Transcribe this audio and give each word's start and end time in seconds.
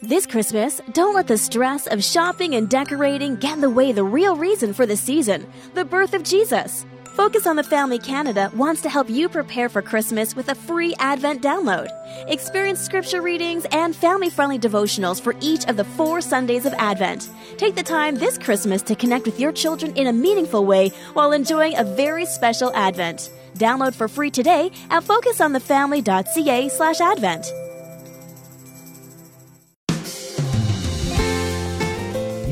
This 0.00 0.26
Christmas, 0.26 0.80
don't 0.92 1.16
let 1.16 1.26
the 1.26 1.36
stress 1.36 1.88
of 1.88 2.04
shopping 2.04 2.54
and 2.54 2.70
decorating 2.70 3.34
get 3.34 3.54
in 3.54 3.60
the 3.60 3.68
way 3.68 3.90
the 3.90 4.04
real 4.04 4.36
reason 4.36 4.72
for 4.72 4.86
the 4.86 4.96
season 4.96 5.44
the 5.74 5.84
birth 5.84 6.14
of 6.14 6.22
Jesus. 6.22 6.86
Focus 7.16 7.48
on 7.48 7.56
the 7.56 7.64
Family 7.64 7.98
Canada 7.98 8.48
wants 8.54 8.80
to 8.82 8.88
help 8.88 9.10
you 9.10 9.28
prepare 9.28 9.68
for 9.68 9.82
Christmas 9.82 10.36
with 10.36 10.50
a 10.50 10.54
free 10.54 10.94
Advent 11.00 11.42
download. 11.42 11.88
Experience 12.28 12.78
scripture 12.78 13.20
readings 13.20 13.66
and 13.72 13.96
family 13.96 14.30
friendly 14.30 14.56
devotionals 14.56 15.20
for 15.20 15.34
each 15.40 15.64
of 15.66 15.76
the 15.76 15.82
four 15.84 16.20
Sundays 16.20 16.64
of 16.64 16.74
Advent. 16.74 17.28
Take 17.56 17.74
the 17.74 17.82
time 17.82 18.14
this 18.14 18.38
Christmas 18.38 18.82
to 18.82 18.94
connect 18.94 19.26
with 19.26 19.40
your 19.40 19.50
children 19.50 19.96
in 19.96 20.06
a 20.06 20.12
meaningful 20.12 20.64
way 20.64 20.90
while 21.14 21.32
enjoying 21.32 21.76
a 21.76 21.82
very 21.82 22.24
special 22.24 22.72
Advent. 22.76 23.30
Download 23.54 23.96
for 23.96 24.06
free 24.06 24.30
today 24.30 24.70
at 24.90 25.02
focusonthefamily.ca 25.02 26.68
slash 26.68 27.00
Advent. 27.00 27.52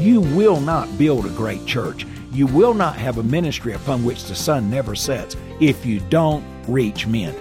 You 0.07 0.21
will 0.21 0.61
not 0.61 0.97
build 0.99 1.27
a 1.27 1.31
great 1.31 1.67
church. 1.67 2.07
You 2.31 2.47
will 2.47 2.75
not 2.75 2.95
have 2.95 3.19
a 3.19 3.25
ministry 3.25 3.73
upon 3.73 4.05
which 4.05 4.23
the 4.27 4.37
sun 4.37 4.71
never 4.71 4.95
sets 4.95 5.37
if 5.59 5.85
you 5.85 5.99
don't 5.99 6.45
reach 6.69 7.09
men. 7.09 7.35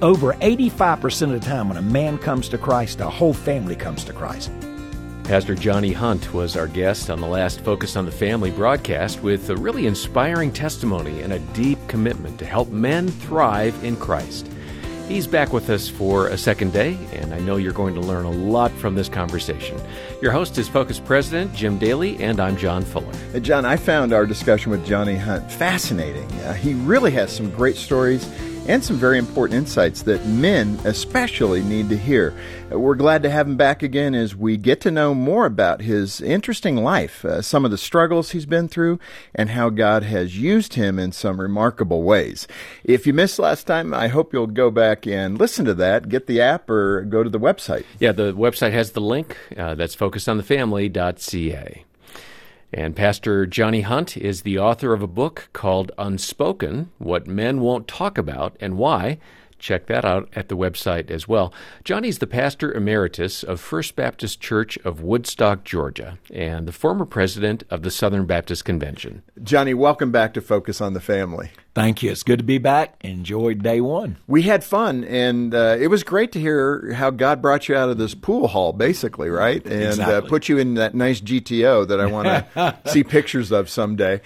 Over 0.00 0.34
85% 0.34 1.22
of 1.22 1.40
the 1.40 1.40
time, 1.40 1.68
when 1.68 1.76
a 1.76 1.82
man 1.82 2.16
comes 2.16 2.48
to 2.50 2.56
Christ, 2.56 3.00
a 3.00 3.10
whole 3.10 3.34
family 3.34 3.74
comes 3.74 4.04
to 4.04 4.12
Christ. 4.12 4.52
Pastor 5.24 5.56
Johnny 5.56 5.92
Hunt 5.92 6.32
was 6.32 6.56
our 6.56 6.68
guest 6.68 7.10
on 7.10 7.20
the 7.20 7.26
last 7.26 7.62
Focus 7.62 7.96
on 7.96 8.06
the 8.06 8.12
Family 8.12 8.52
broadcast 8.52 9.20
with 9.24 9.50
a 9.50 9.56
really 9.56 9.88
inspiring 9.88 10.52
testimony 10.52 11.22
and 11.22 11.32
a 11.32 11.40
deep 11.52 11.80
commitment 11.88 12.38
to 12.38 12.46
help 12.46 12.68
men 12.68 13.08
thrive 13.08 13.74
in 13.82 13.96
Christ. 13.96 14.48
He's 15.08 15.26
back 15.26 15.54
with 15.54 15.70
us 15.70 15.88
for 15.88 16.28
a 16.28 16.36
second 16.36 16.74
day, 16.74 16.94
and 17.14 17.32
I 17.32 17.40
know 17.40 17.56
you're 17.56 17.72
going 17.72 17.94
to 17.94 18.00
learn 18.02 18.26
a 18.26 18.30
lot 18.30 18.70
from 18.72 18.94
this 18.94 19.08
conversation. 19.08 19.80
Your 20.20 20.32
host 20.32 20.58
is 20.58 20.68
Focus 20.68 21.00
President 21.00 21.54
Jim 21.54 21.78
Daly, 21.78 22.22
and 22.22 22.38
I'm 22.38 22.58
John 22.58 22.84
Fuller. 22.84 23.10
Hey, 23.32 23.40
John, 23.40 23.64
I 23.64 23.78
found 23.78 24.12
our 24.12 24.26
discussion 24.26 24.70
with 24.70 24.84
Johnny 24.84 25.16
Hunt 25.16 25.50
fascinating. 25.50 26.30
Uh, 26.42 26.52
he 26.52 26.74
really 26.74 27.10
has 27.12 27.34
some 27.34 27.50
great 27.52 27.76
stories 27.76 28.28
and 28.68 28.84
some 28.84 28.96
very 28.96 29.18
important 29.18 29.56
insights 29.56 30.02
that 30.02 30.24
men 30.26 30.78
especially 30.84 31.62
need 31.62 31.88
to 31.88 31.96
hear. 31.96 32.34
We're 32.70 32.96
glad 32.96 33.22
to 33.22 33.30
have 33.30 33.48
him 33.48 33.56
back 33.56 33.82
again 33.82 34.14
as 34.14 34.36
we 34.36 34.58
get 34.58 34.82
to 34.82 34.90
know 34.90 35.14
more 35.14 35.46
about 35.46 35.80
his 35.80 36.20
interesting 36.20 36.76
life, 36.76 37.24
uh, 37.24 37.40
some 37.40 37.64
of 37.64 37.70
the 37.70 37.78
struggles 37.78 38.30
he's 38.30 38.44
been 38.44 38.68
through, 38.68 39.00
and 39.34 39.48
how 39.50 39.70
God 39.70 40.02
has 40.02 40.38
used 40.38 40.74
him 40.74 40.98
in 40.98 41.12
some 41.12 41.40
remarkable 41.40 42.02
ways. 42.02 42.46
If 42.84 43.06
you 43.06 43.14
missed 43.14 43.38
last 43.38 43.66
time, 43.66 43.94
I 43.94 44.08
hope 44.08 44.34
you'll 44.34 44.46
go 44.46 44.70
back 44.70 45.06
and 45.06 45.38
listen 45.38 45.64
to 45.64 45.74
that, 45.74 46.10
get 46.10 46.26
the 46.26 46.42
app, 46.42 46.68
or 46.68 47.02
go 47.02 47.22
to 47.22 47.30
the 47.30 47.40
website. 47.40 47.84
Yeah, 47.98 48.12
the 48.12 48.34
website 48.34 48.72
has 48.72 48.92
the 48.92 49.00
link. 49.00 49.36
Uh, 49.56 49.74
that's 49.74 49.96
focusonthefamily.ca. 49.96 51.84
And 52.72 52.94
Pastor 52.94 53.46
Johnny 53.46 53.80
Hunt 53.80 54.16
is 54.16 54.42
the 54.42 54.58
author 54.58 54.92
of 54.92 55.02
a 55.02 55.06
book 55.06 55.48
called 55.54 55.90
Unspoken 55.96 56.90
What 56.98 57.26
Men 57.26 57.60
Won't 57.60 57.88
Talk 57.88 58.18
About 58.18 58.56
and 58.60 58.76
Why. 58.76 59.18
Check 59.58 59.86
that 59.86 60.04
out 60.04 60.28
at 60.36 60.48
the 60.48 60.56
website 60.56 61.10
as 61.10 61.26
well. 61.26 61.52
Johnny's 61.82 62.18
the 62.18 62.26
pastor 62.26 62.72
emeritus 62.72 63.42
of 63.42 63.58
First 63.58 63.96
Baptist 63.96 64.40
Church 64.40 64.76
of 64.84 65.00
Woodstock, 65.00 65.64
Georgia, 65.64 66.18
and 66.32 66.68
the 66.68 66.72
former 66.72 67.06
president 67.06 67.64
of 67.70 67.82
the 67.82 67.90
Southern 67.90 68.26
Baptist 68.26 68.66
Convention. 68.66 69.22
Johnny, 69.42 69.72
welcome 69.72 70.12
back 70.12 70.34
to 70.34 70.40
Focus 70.40 70.80
on 70.80 70.92
the 70.92 71.00
Family. 71.00 71.50
Thank 71.78 72.02
you. 72.02 72.10
It's 72.10 72.24
good 72.24 72.40
to 72.40 72.44
be 72.44 72.58
back. 72.58 72.96
Enjoyed 73.02 73.62
day 73.62 73.80
one. 73.80 74.16
We 74.26 74.42
had 74.42 74.64
fun, 74.64 75.04
and 75.04 75.54
uh, 75.54 75.76
it 75.78 75.86
was 75.86 76.02
great 76.02 76.32
to 76.32 76.40
hear 76.40 76.92
how 76.92 77.10
God 77.10 77.40
brought 77.40 77.68
you 77.68 77.76
out 77.76 77.88
of 77.88 77.98
this 77.98 78.16
pool 78.16 78.48
hall, 78.48 78.72
basically, 78.72 79.30
right? 79.30 79.64
And 79.64 79.84
uh, 79.84 79.86
Exactly. 79.86 80.14
uh, 80.16 80.20
put 80.22 80.48
you 80.48 80.58
in 80.58 80.74
that 80.74 80.96
nice 80.96 81.20
GTO 81.20 81.86
that 81.86 82.00
I 82.00 82.06
want 82.06 82.26
to 82.26 82.78
see 82.86 83.04
pictures 83.04 83.52
of 83.52 83.70
someday. 83.70 84.20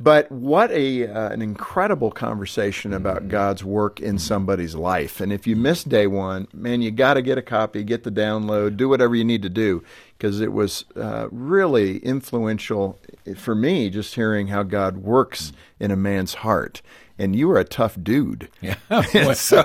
But 0.00 0.32
what 0.32 0.72
a 0.72 1.06
uh, 1.06 1.28
an 1.30 1.42
incredible 1.42 2.10
conversation 2.10 2.92
about 2.92 3.28
God's 3.28 3.62
work 3.62 4.00
in 4.00 4.18
somebody's 4.18 4.74
life. 4.74 5.20
And 5.20 5.32
if 5.32 5.46
you 5.46 5.54
missed 5.54 5.88
day 5.88 6.08
one, 6.08 6.48
man, 6.52 6.82
you 6.82 6.90
got 6.90 7.14
to 7.14 7.22
get 7.22 7.38
a 7.38 7.42
copy, 7.42 7.84
get 7.84 8.02
the 8.02 8.10
download, 8.10 8.76
do 8.76 8.88
whatever 8.88 9.14
you 9.14 9.24
need 9.24 9.42
to 9.42 9.48
do 9.48 9.84
because 10.16 10.40
it 10.40 10.52
was 10.52 10.84
uh, 10.96 11.28
really 11.30 11.98
influential 11.98 12.98
for 13.36 13.54
me 13.54 13.90
just 13.90 14.14
hearing 14.14 14.48
how 14.48 14.62
God 14.62 14.98
works 14.98 15.52
in 15.78 15.90
a 15.90 15.96
man's 15.96 16.34
heart. 16.34 16.82
And 17.18 17.34
you 17.34 17.48
were 17.48 17.58
a 17.58 17.64
tough 17.64 17.96
dude. 18.02 18.48
Yeah. 18.60 18.76
And 19.14 19.36
so 19.36 19.64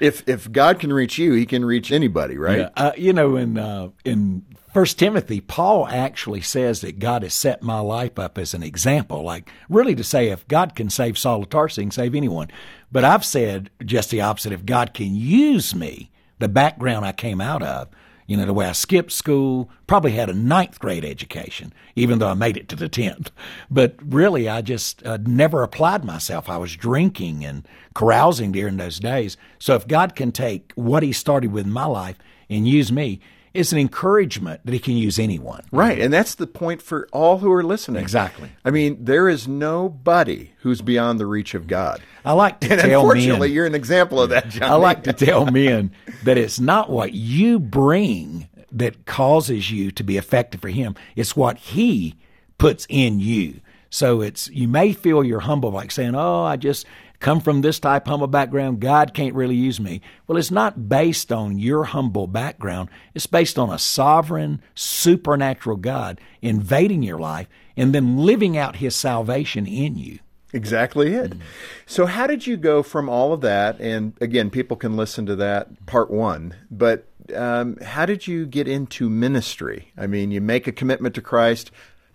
if 0.00 0.26
if 0.28 0.50
God 0.50 0.78
can 0.78 0.92
reach 0.92 1.18
you, 1.18 1.32
he 1.32 1.44
can 1.46 1.64
reach 1.64 1.90
anybody, 1.90 2.38
right? 2.38 2.58
Yeah, 2.60 2.70
uh, 2.76 2.92
you 2.96 3.12
know, 3.12 3.36
in 3.36 3.58
uh, 3.58 3.90
in 4.04 4.44
First 4.72 4.98
Timothy, 4.98 5.40
Paul 5.40 5.88
actually 5.88 6.42
says 6.42 6.82
that 6.82 6.98
God 6.98 7.22
has 7.22 7.34
set 7.34 7.62
my 7.62 7.80
life 7.80 8.18
up 8.18 8.38
as 8.38 8.54
an 8.54 8.62
example, 8.62 9.22
like 9.22 9.50
really 9.68 9.94
to 9.94 10.04
say 10.04 10.28
if 10.28 10.46
God 10.46 10.74
can 10.74 10.90
save 10.90 11.18
Saul 11.18 11.42
of 11.42 11.48
Tarsus, 11.48 11.76
he 11.76 11.82
can 11.84 11.90
save 11.90 12.14
anyone. 12.14 12.48
But 12.92 13.04
I've 13.04 13.24
said 13.24 13.70
just 13.84 14.10
the 14.10 14.20
opposite. 14.20 14.52
If 14.52 14.66
God 14.66 14.94
can 14.94 15.14
use 15.14 15.74
me, 15.74 16.10
the 16.38 16.48
background 16.48 17.06
I 17.06 17.12
came 17.12 17.40
out 17.40 17.62
of, 17.62 17.88
you 18.28 18.36
know, 18.36 18.44
the 18.44 18.52
way 18.52 18.66
I 18.66 18.72
skipped 18.72 19.10
school, 19.10 19.70
probably 19.86 20.12
had 20.12 20.28
a 20.28 20.34
ninth 20.34 20.78
grade 20.78 21.04
education, 21.04 21.72
even 21.96 22.18
though 22.18 22.28
I 22.28 22.34
made 22.34 22.58
it 22.58 22.68
to 22.68 22.76
the 22.76 22.88
tenth. 22.88 23.32
But 23.70 23.96
really, 24.04 24.50
I 24.50 24.60
just 24.60 25.04
uh, 25.04 25.16
never 25.22 25.62
applied 25.62 26.04
myself. 26.04 26.46
I 26.46 26.58
was 26.58 26.76
drinking 26.76 27.42
and 27.42 27.66
carousing 27.94 28.52
during 28.52 28.76
those 28.76 29.00
days. 29.00 29.38
So 29.58 29.74
if 29.74 29.88
God 29.88 30.14
can 30.14 30.30
take 30.30 30.72
what 30.74 31.02
He 31.02 31.10
started 31.10 31.52
with 31.52 31.64
in 31.64 31.72
my 31.72 31.86
life 31.86 32.18
and 32.50 32.68
use 32.68 32.92
me, 32.92 33.18
it's 33.54 33.72
an 33.72 33.78
encouragement 33.78 34.60
that 34.64 34.72
He 34.72 34.78
can 34.78 34.96
use 34.96 35.18
anyone. 35.18 35.64
Right, 35.72 35.98
and 35.98 36.12
that's 36.12 36.34
the 36.34 36.46
point 36.46 36.82
for 36.82 37.08
all 37.12 37.38
who 37.38 37.52
are 37.52 37.62
listening. 37.64 38.02
Exactly. 38.02 38.50
I 38.64 38.70
mean, 38.70 39.04
there 39.04 39.28
is 39.28 39.48
nobody 39.48 40.50
who's 40.60 40.82
beyond 40.82 41.18
the 41.20 41.26
reach 41.26 41.54
of 41.54 41.66
God. 41.66 42.00
I 42.24 42.32
like 42.32 42.60
to 42.60 42.68
And 42.72 42.80
tell 42.80 43.00
unfortunately, 43.00 43.48
men. 43.48 43.54
you're 43.54 43.66
an 43.66 43.74
example 43.74 44.20
of 44.20 44.30
that, 44.30 44.48
John. 44.48 44.70
I 44.70 44.74
like 44.74 45.04
to 45.04 45.12
tell 45.12 45.46
men 45.46 45.92
that 46.24 46.36
it's 46.38 46.60
not 46.60 46.90
what 46.90 47.12
you 47.14 47.58
bring 47.58 48.48
that 48.72 49.06
causes 49.06 49.70
you 49.70 49.90
to 49.92 50.02
be 50.04 50.16
effective 50.18 50.60
for 50.60 50.68
him. 50.68 50.94
It's 51.16 51.34
what 51.36 51.56
he 51.56 52.16
puts 52.58 52.86
in 52.90 53.18
you. 53.20 53.60
So 53.90 54.20
it's 54.20 54.50
you 54.50 54.68
may 54.68 54.92
feel 54.92 55.24
you're 55.24 55.40
humble, 55.40 55.70
like 55.70 55.90
saying, 55.90 56.14
"Oh, 56.14 56.42
I 56.42 56.56
just 56.56 56.84
come 57.20 57.40
from 57.40 57.60
this 57.60 57.78
type 57.78 58.06
humble 58.06 58.26
background. 58.26 58.80
God 58.80 59.14
can't 59.14 59.34
really 59.34 59.56
use 59.56 59.80
me." 59.80 60.00
Well, 60.26 60.38
it's 60.38 60.50
not 60.50 60.88
based 60.88 61.32
on 61.32 61.58
your 61.58 61.84
humble 61.84 62.26
background. 62.26 62.88
It's 63.14 63.26
based 63.26 63.58
on 63.58 63.70
a 63.70 63.78
sovereign, 63.78 64.60
supernatural 64.74 65.76
God 65.76 66.20
invading 66.42 67.02
your 67.02 67.18
life 67.18 67.48
and 67.76 67.94
then 67.94 68.18
living 68.18 68.56
out 68.56 68.76
His 68.76 68.94
salvation 68.94 69.66
in 69.66 69.96
you. 69.96 70.18
Exactly 70.52 71.14
it. 71.14 71.32
Mm. 71.32 71.40
So, 71.86 72.06
how 72.06 72.26
did 72.26 72.46
you 72.46 72.56
go 72.56 72.82
from 72.82 73.08
all 73.08 73.32
of 73.32 73.42
that? 73.42 73.80
And 73.80 74.14
again, 74.20 74.50
people 74.50 74.76
can 74.76 74.96
listen 74.96 75.26
to 75.26 75.36
that 75.36 75.86
part 75.86 76.10
one, 76.10 76.54
but 76.70 77.06
um, 77.34 77.76
how 77.78 78.06
did 78.06 78.26
you 78.26 78.46
get 78.46 78.66
into 78.66 79.10
ministry? 79.10 79.92
I 79.96 80.06
mean, 80.06 80.30
you 80.30 80.40
make 80.40 80.66
a 80.66 80.72
commitment 80.72 81.14
to 81.16 81.22
Christ. 81.22 81.70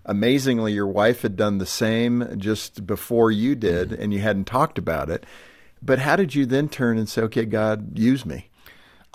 Amazingly, 0.06 0.74
your 0.74 0.88
wife 0.88 1.22
had 1.22 1.36
done 1.38 1.58
the 1.60 1.66
same 1.66 2.28
just 2.38 2.86
before 2.86 3.32
you 3.32 3.56
did, 3.56 3.90
Mm. 3.92 4.00
and 4.00 4.14
you 4.14 4.20
hadn't 4.20 4.46
talked 4.46 4.78
about 4.78 5.10
it. 5.10 5.26
But 5.82 6.00
how 6.00 6.16
did 6.16 6.36
you 6.36 6.46
then 6.46 6.70
turn 6.70 6.98
and 6.98 7.08
say, 7.10 7.22
okay, 7.24 7.46
God, 7.46 7.98
use 7.98 8.26
me? 8.26 8.50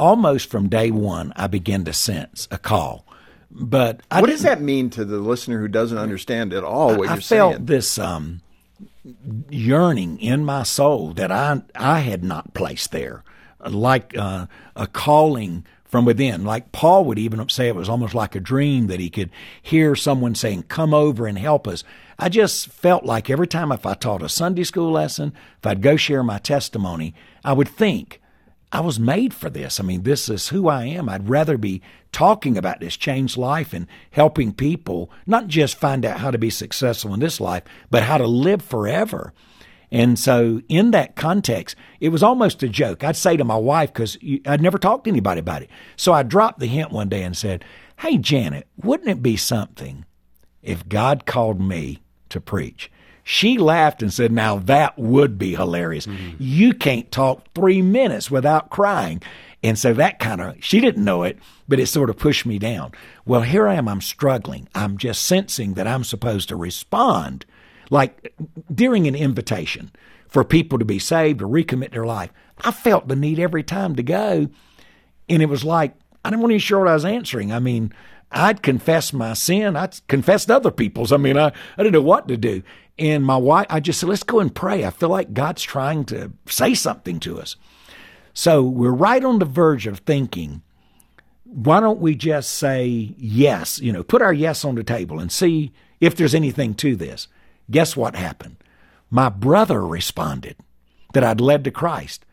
almost 0.00 0.48
from 0.48 0.68
day 0.68 0.92
one, 0.92 1.32
I 1.34 1.48
began 1.48 1.84
to 1.84 1.92
sense 1.92 2.46
a 2.52 2.56
call. 2.58 3.04
But 3.50 4.00
I 4.12 4.20
what 4.20 4.30
does 4.30 4.42
that 4.42 4.60
mean 4.62 4.90
to 4.90 5.04
the 5.04 5.18
listener 5.18 5.58
who 5.58 5.66
doesn't 5.66 5.98
understand 5.98 6.52
at 6.52 6.62
all 6.62 6.94
what 6.96 7.08
I 7.08 7.14
you're 7.14 7.20
felt 7.20 7.54
saying? 7.54 7.64
this 7.66 7.98
um, 7.98 8.40
yearning 9.50 10.20
in 10.20 10.44
my 10.44 10.62
soul 10.62 11.12
that 11.14 11.32
I 11.32 11.62
I 11.74 12.00
had 12.00 12.22
not 12.24 12.54
placed 12.54 12.92
there, 12.92 13.24
like 13.66 14.16
uh, 14.16 14.46
a 14.76 14.86
calling 14.86 15.64
from 15.88 16.04
within. 16.04 16.44
Like 16.44 16.70
Paul 16.70 17.04
would 17.06 17.18
even 17.18 17.48
say, 17.48 17.68
it 17.68 17.74
was 17.74 17.88
almost 17.88 18.14
like 18.14 18.34
a 18.34 18.40
dream 18.40 18.86
that 18.86 19.00
he 19.00 19.10
could 19.10 19.30
hear 19.60 19.96
someone 19.96 20.34
saying, 20.34 20.64
"Come 20.64 20.94
over 20.94 21.26
and 21.26 21.38
help 21.38 21.66
us." 21.66 21.82
I 22.18 22.28
just 22.28 22.68
felt 22.68 23.04
like 23.04 23.30
every 23.30 23.46
time 23.46 23.72
if 23.72 23.86
I 23.86 23.94
taught 23.94 24.22
a 24.22 24.28
Sunday 24.28 24.64
school 24.64 24.90
lesson, 24.92 25.32
if 25.58 25.66
I'd 25.66 25.82
go 25.82 25.96
share 25.96 26.22
my 26.22 26.38
testimony, 26.38 27.14
I 27.44 27.52
would 27.52 27.68
think. 27.68 28.20
I 28.70 28.80
was 28.80 29.00
made 29.00 29.32
for 29.32 29.48
this. 29.48 29.80
I 29.80 29.82
mean, 29.82 30.02
this 30.02 30.28
is 30.28 30.48
who 30.48 30.68
I 30.68 30.84
am. 30.84 31.08
I'd 31.08 31.30
rather 31.30 31.56
be 31.56 31.80
talking 32.12 32.58
about 32.58 32.80
this 32.80 32.98
changed 32.98 33.38
life 33.38 33.72
and 33.72 33.86
helping 34.10 34.52
people, 34.52 35.10
not 35.26 35.48
just 35.48 35.78
find 35.78 36.04
out 36.04 36.20
how 36.20 36.30
to 36.30 36.36
be 36.36 36.50
successful 36.50 37.14
in 37.14 37.20
this 37.20 37.40
life, 37.40 37.62
but 37.90 38.02
how 38.02 38.18
to 38.18 38.26
live 38.26 38.60
forever. 38.60 39.32
And 39.90 40.18
so, 40.18 40.60
in 40.68 40.90
that 40.90 41.16
context, 41.16 41.76
it 42.00 42.10
was 42.10 42.22
almost 42.22 42.62
a 42.62 42.68
joke. 42.68 43.02
I'd 43.02 43.16
say 43.16 43.36
to 43.36 43.44
my 43.44 43.56
wife, 43.56 43.92
because 43.92 44.18
I'd 44.46 44.60
never 44.60 44.78
talked 44.78 45.04
to 45.04 45.10
anybody 45.10 45.40
about 45.40 45.62
it. 45.62 45.70
So 45.96 46.12
I 46.12 46.22
dropped 46.22 46.58
the 46.58 46.66
hint 46.66 46.90
one 46.90 47.08
day 47.08 47.22
and 47.22 47.36
said, 47.36 47.64
Hey, 47.98 48.18
Janet, 48.18 48.66
wouldn't 48.76 49.08
it 49.08 49.22
be 49.22 49.36
something 49.36 50.04
if 50.62 50.88
God 50.88 51.26
called 51.26 51.60
me 51.60 52.02
to 52.28 52.40
preach? 52.40 52.90
She 53.24 53.58
laughed 53.58 54.02
and 54.02 54.12
said, 54.12 54.30
Now 54.30 54.58
that 54.58 54.98
would 54.98 55.38
be 55.38 55.54
hilarious. 55.54 56.06
Mm-hmm. 56.06 56.36
You 56.38 56.74
can't 56.74 57.10
talk 57.10 57.44
three 57.54 57.82
minutes 57.82 58.30
without 58.30 58.70
crying. 58.70 59.22
And 59.62 59.78
so 59.78 59.92
that 59.94 60.18
kind 60.18 60.40
of, 60.40 60.56
she 60.60 60.80
didn't 60.80 61.04
know 61.04 61.24
it, 61.24 61.38
but 61.66 61.80
it 61.80 61.86
sort 61.86 62.10
of 62.10 62.16
pushed 62.16 62.46
me 62.46 62.58
down. 62.58 62.92
Well, 63.26 63.42
here 63.42 63.66
I 63.66 63.74
am, 63.74 63.88
I'm 63.88 64.00
struggling. 64.00 64.68
I'm 64.74 64.98
just 64.98 65.24
sensing 65.24 65.74
that 65.74 65.86
I'm 65.86 66.04
supposed 66.04 66.48
to 66.50 66.56
respond 66.56 67.44
like 67.90 68.34
during 68.72 69.06
an 69.06 69.14
invitation 69.14 69.90
for 70.28 70.44
people 70.44 70.78
to 70.78 70.84
be 70.84 70.98
saved 70.98 71.42
or 71.42 71.46
recommit 71.46 71.92
their 71.92 72.04
life. 72.06 72.30
I 72.60 72.70
felt 72.70 73.08
the 73.08 73.16
need 73.16 73.38
every 73.38 73.62
time 73.62 73.96
to 73.96 74.02
go. 74.02 74.48
And 75.28 75.42
it 75.42 75.48
was 75.48 75.64
like, 75.64 75.94
I 76.24 76.30
didn't 76.30 76.42
want 76.42 76.50
to 76.50 76.56
be 76.56 76.60
sure 76.60 76.80
what 76.80 76.88
I 76.88 76.94
was 76.94 77.04
answering. 77.04 77.52
I 77.52 77.58
mean, 77.58 77.92
I'd 78.30 78.62
confessed 78.62 79.14
my 79.14 79.34
sin. 79.34 79.76
I'd 79.76 80.06
confessed 80.08 80.50
other 80.50 80.70
people's. 80.70 81.12
I 81.12 81.16
mean, 81.16 81.38
I, 81.38 81.46
I 81.46 81.82
didn't 81.82 81.92
know 81.92 82.02
what 82.02 82.28
to 82.28 82.36
do. 82.36 82.62
And 82.98 83.24
my 83.24 83.36
wife, 83.36 83.66
I 83.70 83.80
just 83.80 84.00
said, 84.00 84.08
let's 84.08 84.22
go 84.22 84.40
and 84.40 84.54
pray. 84.54 84.84
I 84.84 84.90
feel 84.90 85.08
like 85.08 85.32
God's 85.32 85.62
trying 85.62 86.04
to 86.06 86.32
say 86.46 86.74
something 86.74 87.20
to 87.20 87.40
us. 87.40 87.56
So 88.34 88.62
we're 88.62 88.90
right 88.90 89.24
on 89.24 89.38
the 89.38 89.44
verge 89.44 89.86
of 89.86 90.00
thinking, 90.00 90.62
why 91.44 91.80
don't 91.80 92.00
we 92.00 92.14
just 92.14 92.50
say 92.50 93.14
yes? 93.16 93.80
You 93.80 93.92
know, 93.92 94.02
put 94.02 94.20
our 94.20 94.32
yes 94.32 94.64
on 94.64 94.74
the 94.74 94.84
table 94.84 95.18
and 95.18 95.32
see 95.32 95.72
if 96.00 96.16
there's 96.16 96.34
anything 96.34 96.74
to 96.74 96.96
this. 96.96 97.28
Guess 97.70 97.96
what 97.96 98.16
happened? 98.16 98.56
My 99.10 99.28
brother 99.28 99.84
responded 99.86 100.56
that 101.14 101.24
I'd 101.24 101.40
led 101.40 101.64
to 101.64 101.70
Christ. 101.70 102.24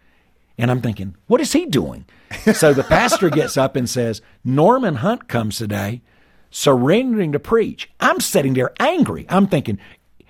And 0.57 0.71
I'm 0.71 0.81
thinking, 0.81 1.15
what 1.27 1.41
is 1.41 1.53
he 1.53 1.65
doing? 1.65 2.05
so 2.53 2.73
the 2.73 2.83
pastor 2.83 3.29
gets 3.29 3.57
up 3.57 3.75
and 3.75 3.89
says, 3.89 4.21
Norman 4.43 4.95
Hunt 4.95 5.27
comes 5.27 5.57
today, 5.57 6.01
surrendering 6.49 7.31
to 7.33 7.39
preach. 7.39 7.89
I'm 7.99 8.19
sitting 8.19 8.53
there 8.53 8.73
angry. 8.79 9.25
I'm 9.29 9.47
thinking, 9.47 9.79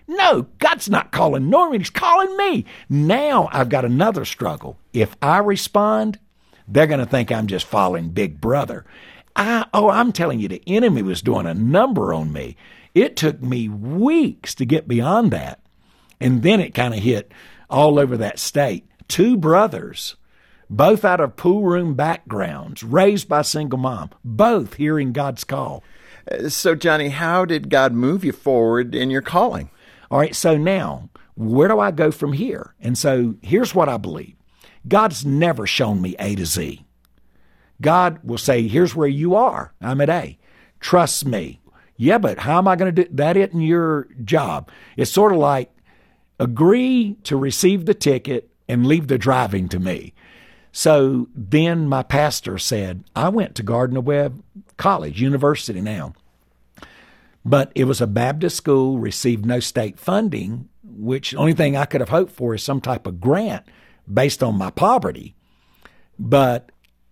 no, 0.07 0.47
God's 0.59 0.89
not 0.89 1.11
calling 1.11 1.49
Norman, 1.49 1.81
He's 1.81 1.89
calling 1.89 2.35
me. 2.37 2.65
Now 2.89 3.49
I've 3.51 3.69
got 3.69 3.85
another 3.85 4.25
struggle. 4.25 4.77
If 4.93 5.15
I 5.21 5.39
respond, 5.39 6.19
they're 6.67 6.87
going 6.87 6.99
to 6.99 7.05
think 7.05 7.31
I'm 7.31 7.47
just 7.47 7.65
following 7.65 8.09
Big 8.09 8.41
Brother. 8.41 8.85
I, 9.35 9.65
oh, 9.73 9.89
I'm 9.89 10.11
telling 10.11 10.39
you, 10.39 10.47
the 10.47 10.63
enemy 10.65 11.01
was 11.01 11.21
doing 11.21 11.45
a 11.45 11.53
number 11.53 12.13
on 12.13 12.31
me. 12.31 12.55
It 12.95 13.17
took 13.17 13.41
me 13.41 13.67
weeks 13.69 14.55
to 14.55 14.65
get 14.65 14.87
beyond 14.87 15.31
that. 15.31 15.59
And 16.19 16.41
then 16.41 16.61
it 16.61 16.73
kind 16.73 16.93
of 16.93 17.01
hit 17.01 17.31
all 17.69 17.99
over 17.99 18.15
that 18.17 18.39
state. 18.39 18.87
Two 19.09 19.35
brothers, 19.37 20.15
both 20.69 21.03
out 21.03 21.19
of 21.19 21.35
pool 21.35 21.63
room 21.63 21.93
backgrounds, 21.93 22.81
raised 22.83 23.27
by 23.27 23.41
single 23.41 23.77
mom, 23.77 24.11
both 24.23 24.75
hearing 24.75 25.11
God's 25.11 25.43
call. 25.43 25.83
So, 26.47 26.73
Johnny, 26.73 27.09
how 27.09 27.45
did 27.45 27.69
God 27.69 27.93
move 27.93 28.23
you 28.23 28.31
forward 28.31 28.95
in 28.95 29.11
your 29.11 29.21
calling? 29.21 29.69
All 30.09 30.19
right, 30.19 30.35
so 30.35 30.57
now, 30.57 31.09
where 31.35 31.67
do 31.67 31.79
I 31.79 31.91
go 31.91 32.11
from 32.11 32.33
here? 32.33 32.73
And 32.79 32.97
so 32.97 33.35
here's 33.41 33.75
what 33.75 33.89
I 33.89 33.97
believe 33.97 34.35
God's 34.87 35.25
never 35.25 35.67
shown 35.67 36.01
me 36.01 36.15
A 36.17 36.35
to 36.35 36.45
Z. 36.45 36.85
God 37.81 38.19
will 38.23 38.37
say, 38.37 38.67
Here's 38.67 38.95
where 38.95 39.07
you 39.07 39.35
are. 39.35 39.73
I'm 39.81 40.01
at 40.01 40.09
A. 40.09 40.37
Trust 40.79 41.25
me. 41.25 41.59
Yeah, 41.97 42.17
but 42.17 42.39
how 42.39 42.57
am 42.57 42.67
I 42.67 42.75
going 42.75 42.93
to 42.93 43.03
do 43.03 43.09
that? 43.15 43.37
Isn't 43.37 43.61
your 43.61 44.07
job? 44.23 44.69
It's 44.97 45.11
sort 45.11 45.31
of 45.31 45.37
like 45.37 45.71
agree 46.39 47.17
to 47.23 47.37
receive 47.37 47.85
the 47.85 47.93
ticket 47.93 48.49
and 48.67 48.85
leave 48.85 49.07
the 49.07 49.17
driving 49.17 49.69
to 49.69 49.79
me. 49.79 50.13
So 50.71 51.29
then 51.33 51.87
my 51.87 52.03
pastor 52.03 52.57
said, 52.57 53.05
I 53.15 53.29
went 53.29 53.55
to 53.55 53.63
Gardner 53.63 54.01
Webb 54.01 54.43
College, 54.75 55.21
university 55.21 55.79
now. 55.79 56.13
But 57.45 57.71
it 57.75 57.85
was 57.85 58.01
a 58.01 58.07
Baptist 58.07 58.57
school, 58.57 58.97
received 58.99 59.45
no 59.45 59.61
state 59.61 59.99
funding, 59.99 60.67
which 60.83 61.31
the 61.31 61.37
only 61.37 61.53
thing 61.53 61.77
I 61.77 61.85
could 61.85 62.01
have 62.01 62.09
hoped 62.09 62.33
for 62.33 62.55
is 62.55 62.63
some 62.63 62.81
type 62.81 63.07
of 63.07 63.21
grant 63.21 63.65
based 64.11 64.43
on 64.43 64.57
my 64.57 64.69
poverty. 64.69 65.35
But 66.19 66.71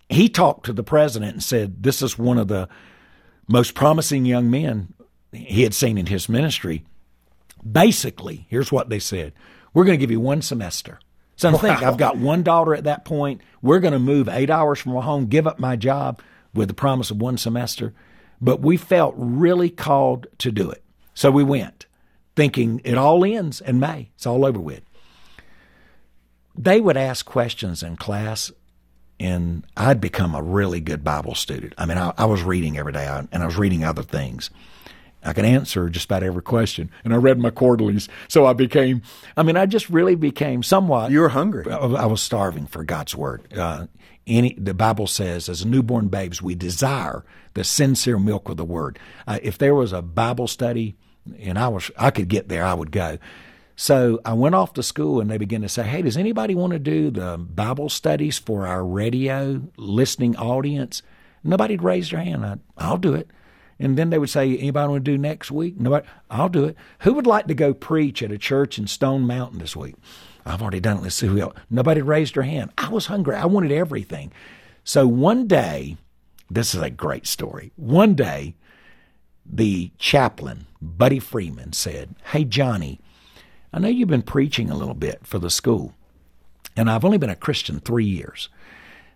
he 0.09 0.27
talked 0.27 0.65
to 0.65 0.73
the 0.73 0.83
president 0.83 1.33
and 1.33 1.43
said, 1.43 1.83
This 1.83 2.01
is 2.01 2.17
one 2.17 2.37
of 2.37 2.47
the 2.47 2.67
most 3.47 3.73
promising 3.73 4.25
young 4.25 4.49
men 4.49 4.93
he 5.31 5.63
had 5.63 5.73
seen 5.73 5.97
in 5.97 6.05
his 6.05 6.29
ministry. 6.29 6.83
Basically, 7.69 8.45
here's 8.49 8.71
what 8.71 8.89
they 8.89 8.99
said 8.99 9.33
We're 9.73 9.85
going 9.85 9.97
to 9.97 10.03
give 10.03 10.11
you 10.11 10.19
one 10.19 10.41
semester. 10.41 10.99
So 11.35 11.51
wow. 11.51 11.57
think, 11.57 11.81
I've 11.81 11.97
got 11.97 12.17
one 12.17 12.43
daughter 12.43 12.75
at 12.75 12.83
that 12.83 13.05
point. 13.05 13.41
We're 13.61 13.79
going 13.79 13.93
to 13.93 13.99
move 13.99 14.29
eight 14.29 14.49
hours 14.49 14.79
from 14.79 14.93
home, 14.93 15.25
give 15.25 15.47
up 15.47 15.59
my 15.59 15.75
job 15.75 16.21
with 16.53 16.67
the 16.67 16.75
promise 16.75 17.09
of 17.09 17.19
one 17.19 17.37
semester. 17.37 17.93
But 18.39 18.61
we 18.61 18.77
felt 18.77 19.15
really 19.17 19.69
called 19.69 20.27
to 20.39 20.51
do 20.51 20.69
it. 20.69 20.83
So 21.13 21.31
we 21.31 21.43
went, 21.43 21.85
thinking 22.35 22.81
it 22.83 22.97
all 22.97 23.25
ends 23.25 23.61
in 23.61 23.79
May. 23.79 24.11
It's 24.15 24.25
all 24.25 24.45
over 24.45 24.59
with. 24.59 24.83
They 26.55 26.79
would 26.79 26.97
ask 26.97 27.25
questions 27.25 27.81
in 27.81 27.95
class, 27.97 28.51
and 29.23 29.65
I'd 29.77 30.01
become 30.01 30.35
a 30.35 30.41
really 30.41 30.81
good 30.81 31.03
Bible 31.03 31.33
student. 31.33 31.73
I 31.77 31.85
mean, 31.85 31.97
I, 31.97 32.13
I 32.17 32.25
was 32.25 32.43
reading 32.43 32.77
every 32.77 32.91
day, 32.91 33.07
and 33.07 33.41
I 33.41 33.45
was 33.45 33.57
reading 33.57 33.85
other 33.85 34.03
things. 34.03 34.49
I 35.23 35.31
could 35.31 35.45
answer 35.45 35.89
just 35.89 36.05
about 36.05 36.23
every 36.23 36.41
question. 36.41 36.91
And 37.05 37.13
I 37.13 37.17
read 37.17 37.39
my 37.39 37.49
quarterlies. 37.49 38.09
So 38.27 38.45
I 38.45 38.51
became, 38.51 39.01
I 39.37 39.43
mean, 39.43 39.55
I 39.55 39.65
just 39.65 39.89
really 39.89 40.15
became 40.15 40.61
somewhat. 40.61 41.11
You 41.11 41.21
were 41.21 41.29
hungry. 41.29 41.71
I, 41.71 42.05
was 42.05 42.21
starving 42.21 42.67
for 42.67 42.83
God's 42.83 43.15
word. 43.15 43.41
Uh, 43.57 43.87
any, 44.27 44.53
the 44.55 44.73
Bible 44.73 45.07
says, 45.07 45.47
as 45.47 45.65
newborn 45.65 46.09
babes, 46.09 46.41
we 46.41 46.55
desire 46.55 47.23
the 47.53 47.63
sincere 47.63 48.19
milk 48.19 48.49
of 48.49 48.57
the 48.57 48.65
Word. 48.65 48.99
Uh, 49.25 49.39
if 49.41 49.57
there 49.57 49.75
was 49.75 49.93
a 49.93 50.01
Bible 50.01 50.47
study, 50.47 50.95
and 51.39 51.57
I 51.57 51.69
was, 51.69 51.89
I 51.97 52.11
could 52.11 52.27
get 52.27 52.49
there, 52.49 52.65
I 52.65 52.73
would 52.73 52.91
go. 52.91 53.17
So 53.75 54.19
I 54.23 54.33
went 54.33 54.55
off 54.55 54.73
to 54.73 54.83
school, 54.83 55.19
and 55.19 55.29
they 55.29 55.37
began 55.37 55.61
to 55.61 55.69
say, 55.69 55.83
"Hey, 55.83 56.01
does 56.01 56.17
anybody 56.17 56.53
want 56.55 56.73
to 56.73 56.79
do 56.79 57.09
the 57.09 57.37
Bible 57.37 57.89
studies 57.89 58.37
for 58.37 58.67
our 58.67 58.85
radio 58.85 59.61
listening 59.77 60.35
audience?" 60.37 61.01
Nobody'd 61.43 61.81
raise 61.81 62.09
their 62.09 62.21
hand. 62.21 62.45
I, 62.45 62.57
I'll 62.77 62.97
do 62.97 63.13
it. 63.13 63.29
And 63.79 63.97
then 63.97 64.09
they 64.09 64.17
would 64.17 64.29
say, 64.29 64.57
anybody 64.57 64.87
want 64.87 65.03
to 65.03 65.11
do 65.11 65.17
next 65.17 65.51
week? 65.51 65.79
Nobody. 65.79 66.07
I'll 66.29 66.49
do 66.49 66.65
it. 66.65 66.77
Who 66.99 67.13
would 67.13 67.27
like 67.27 67.47
to 67.47 67.53
go 67.53 67.73
preach 67.73 68.23
at 68.23 68.31
a 68.31 68.37
church 68.37 68.77
in 68.77 68.87
Stone 68.87 69.27
Mountain 69.27 69.59
this 69.59 69.75
week? 69.75 69.95
I've 70.45 70.61
already 70.61 70.79
done 70.79 70.97
it. 70.97 71.03
Let's 71.03 71.15
see 71.15 71.27
who 71.27 71.39
else. 71.39 71.55
Nobody 71.69 72.01
raised 72.01 72.35
their 72.35 72.43
hand. 72.43 72.71
I 72.77 72.89
was 72.89 73.07
hungry. 73.07 73.35
I 73.35 73.45
wanted 73.45 73.71
everything. 73.71 74.31
So 74.83 75.07
one 75.07 75.47
day, 75.47 75.97
this 76.49 76.75
is 76.75 76.81
a 76.81 76.89
great 76.89 77.25
story. 77.27 77.71
One 77.75 78.13
day, 78.13 78.55
the 79.45 79.91
chaplain, 79.97 80.67
Buddy 80.81 81.19
Freeman, 81.19 81.73
said, 81.73 82.15
Hey, 82.31 82.45
Johnny, 82.45 82.99
I 83.73 83.79
know 83.79 83.87
you've 83.87 84.09
been 84.09 84.21
preaching 84.21 84.69
a 84.69 84.77
little 84.77 84.93
bit 84.93 85.25
for 85.25 85.39
the 85.39 85.49
school, 85.49 85.93
and 86.75 86.89
I've 86.89 87.05
only 87.05 87.17
been 87.17 87.29
a 87.29 87.35
Christian 87.35 87.79
three 87.79 88.05
years. 88.05 88.49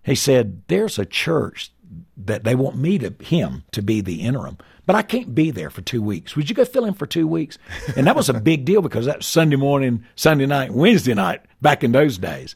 He 0.04 0.16
said, 0.16 0.64
There's 0.68 0.98
a 0.98 1.06
church 1.06 1.72
that 2.18 2.44
they 2.44 2.56
want 2.56 2.78
me 2.78 2.98
to, 2.98 3.14
him 3.24 3.64
to 3.72 3.82
be 3.82 4.02
the 4.02 4.22
interim 4.22 4.58
but 4.88 4.96
I 4.96 5.02
can't 5.04 5.36
be 5.36 5.52
there 5.52 5.70
for 5.70 5.82
two 5.82 6.02
weeks. 6.02 6.36
Would 6.36 6.50
you 6.50 6.56
go 6.56 6.64
fill 6.64 6.86
in 6.86 6.94
for 6.94 7.06
two 7.06 7.28
weeks? 7.28 7.60
And 7.98 8.08
that 8.08 8.16
was 8.16 8.30
a 8.30 8.34
big 8.34 8.64
deal 8.64 8.82
because 8.82 9.06
that 9.06 9.22
Sunday 9.22 9.58
morning, 9.58 10.06
Sunday 10.16 10.46
night, 10.46 10.72
Wednesday 10.72 11.14
night 11.14 11.42
back 11.62 11.84
in 11.84 11.92
those 11.92 12.18
days. 12.18 12.56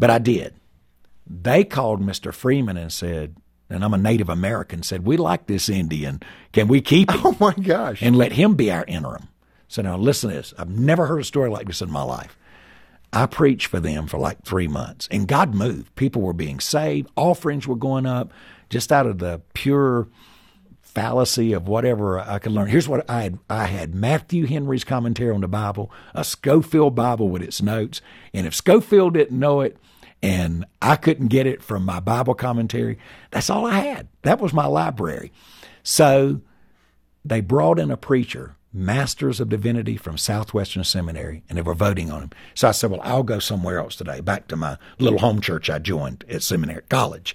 But 0.00 0.10
I 0.10 0.18
did. 0.18 0.54
They 1.24 1.62
called 1.62 2.02
Mr. 2.02 2.34
Freeman 2.34 2.76
and 2.76 2.92
said, 2.92 3.36
and 3.70 3.84
I'm 3.84 3.94
a 3.94 3.98
Native 3.98 4.28
American, 4.28 4.82
said, 4.82 5.06
We 5.06 5.16
like 5.16 5.46
this 5.46 5.68
Indian. 5.68 6.20
Can 6.52 6.66
we 6.66 6.80
keep 6.80 7.10
him? 7.10 7.20
Oh 7.24 7.36
my 7.38 7.52
gosh. 7.52 8.02
And 8.02 8.16
let 8.16 8.32
him 8.32 8.54
be 8.54 8.72
our 8.72 8.84
interim. 8.88 9.28
So 9.68 9.82
now 9.82 9.96
listen 9.96 10.30
to 10.30 10.36
this. 10.36 10.54
I've 10.58 10.70
never 10.70 11.06
heard 11.06 11.20
a 11.20 11.24
story 11.24 11.50
like 11.50 11.66
this 11.66 11.82
in 11.82 11.90
my 11.90 12.02
life. 12.02 12.36
I 13.12 13.26
preached 13.26 13.68
for 13.68 13.80
them 13.80 14.06
for 14.06 14.18
like 14.18 14.42
three 14.44 14.68
months, 14.68 15.08
and 15.10 15.28
God 15.28 15.54
moved. 15.54 15.94
People 15.94 16.22
were 16.22 16.34
being 16.34 16.60
saved, 16.60 17.10
offerings 17.16 17.66
were 17.66 17.76
going 17.76 18.04
up, 18.04 18.32
just 18.68 18.92
out 18.92 19.06
of 19.06 19.18
the 19.18 19.40
pure 19.54 20.08
fallacy 20.82 21.52
of 21.52 21.68
whatever 21.68 22.18
I 22.18 22.38
could 22.38 22.52
learn. 22.52 22.68
Here's 22.68 22.88
what 22.88 23.08
I 23.08 23.22
had. 23.22 23.38
I 23.48 23.66
had 23.66 23.94
Matthew 23.94 24.46
Henry's 24.46 24.84
commentary 24.84 25.32
on 25.32 25.42
the 25.42 25.48
Bible, 25.48 25.92
a 26.14 26.24
Scofield 26.24 26.94
Bible 26.94 27.28
with 27.28 27.42
its 27.42 27.62
notes. 27.62 28.00
And 28.34 28.46
if 28.46 28.54
Scofield 28.54 29.14
didn't 29.14 29.38
know 29.38 29.60
it 29.60 29.76
and 30.22 30.64
I 30.82 30.96
couldn't 30.96 31.28
get 31.28 31.46
it 31.46 31.62
from 31.62 31.84
my 31.84 32.00
Bible 32.00 32.34
commentary, 32.34 32.98
that's 33.30 33.48
all 33.48 33.64
I 33.64 33.78
had. 33.78 34.08
That 34.22 34.40
was 34.40 34.52
my 34.52 34.66
library. 34.66 35.30
So 35.82 36.40
they 37.24 37.40
brought 37.40 37.78
in 37.78 37.90
a 37.90 37.96
preacher, 37.96 38.56
Masters 38.72 39.40
of 39.40 39.48
Divinity 39.48 39.96
from 39.96 40.18
Southwestern 40.18 40.84
Seminary, 40.84 41.42
and 41.48 41.56
they 41.56 41.62
were 41.62 41.74
voting 41.74 42.10
on 42.10 42.22
him. 42.22 42.30
So 42.54 42.68
I 42.68 42.72
said, 42.72 42.90
Well, 42.90 43.00
I'll 43.02 43.22
go 43.22 43.38
somewhere 43.38 43.78
else 43.78 43.96
today, 43.96 44.20
back 44.20 44.46
to 44.48 44.56
my 44.56 44.76
little 44.98 45.18
home 45.18 45.40
church 45.40 45.70
I 45.70 45.78
joined 45.78 46.24
at 46.28 46.42
seminary 46.42 46.82
college. 46.88 47.34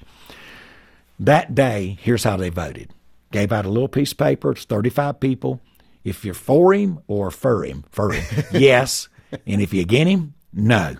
That 1.19 1.55
day, 1.55 1.97
here's 2.01 2.23
how 2.23 2.37
they 2.37 2.49
voted 2.49 2.91
gave 3.31 3.51
out 3.51 3.65
a 3.65 3.69
little 3.69 3.87
piece 3.87 4.11
of 4.11 4.19
paper. 4.19 4.51
It's 4.51 4.65
35 4.65 5.19
people. 5.19 5.59
If 6.03 6.23
you're 6.23 6.35
for 6.35 6.73
him 6.73 6.99
or 7.07 7.31
for 7.31 7.63
him, 7.65 7.83
for 7.89 8.11
him, 8.11 8.45
yes. 8.51 9.09
And 9.47 9.61
if 9.61 9.73
you 9.73 9.81
against 9.81 10.11
him, 10.11 10.33
no. 10.53 10.97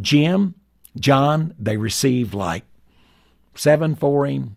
Jim, 0.00 0.54
John, 0.96 1.54
they 1.58 1.76
received 1.76 2.32
like 2.32 2.64
seven 3.54 3.94
for 3.94 4.26
him, 4.26 4.56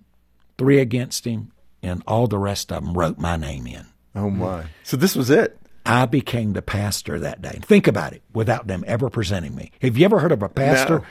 three 0.58 0.80
against 0.80 1.26
him, 1.26 1.52
and 1.82 2.02
all 2.08 2.28
the 2.28 2.38
rest 2.38 2.72
of 2.72 2.84
them 2.84 2.94
wrote 2.94 3.18
my 3.18 3.36
name 3.36 3.68
in. 3.68 3.88
Oh, 4.16 4.22
mm-hmm. 4.22 4.40
my. 4.40 4.66
So 4.84 4.98
this 4.98 5.16
was 5.16 5.30
it. 5.30 5.58
I 5.86 6.06
became 6.06 6.54
the 6.54 6.62
pastor 6.62 7.20
that 7.20 7.42
day. 7.42 7.60
Think 7.62 7.88
about 7.88 8.14
it 8.14 8.22
without 8.34 8.68
them 8.68 8.84
ever 8.88 9.10
presenting 9.10 9.54
me. 9.56 9.72
Have 9.82 9.98
you 9.98 10.06
ever 10.06 10.20
heard 10.20 10.32
of 10.32 10.42
a 10.42 10.50
pastor 10.50 11.00
no. 11.00 11.06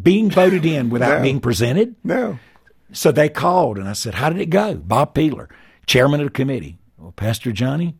being 0.00 0.30
voted 0.30 0.66
in 0.66 0.90
without 0.90 1.18
No. 1.18 1.22
being 1.22 1.40
presented. 1.40 1.94
No. 2.04 2.38
So 2.92 3.10
they 3.12 3.28
called, 3.28 3.78
and 3.78 3.88
I 3.88 3.92
said, 3.92 4.14
"How 4.14 4.30
did 4.30 4.40
it 4.40 4.50
go?" 4.50 4.74
Bob 4.74 5.14
Peeler, 5.14 5.48
chairman 5.86 6.20
of 6.20 6.26
the 6.26 6.32
committee. 6.32 6.78
Well, 6.96 7.12
Pastor 7.12 7.52
Johnny, 7.52 7.94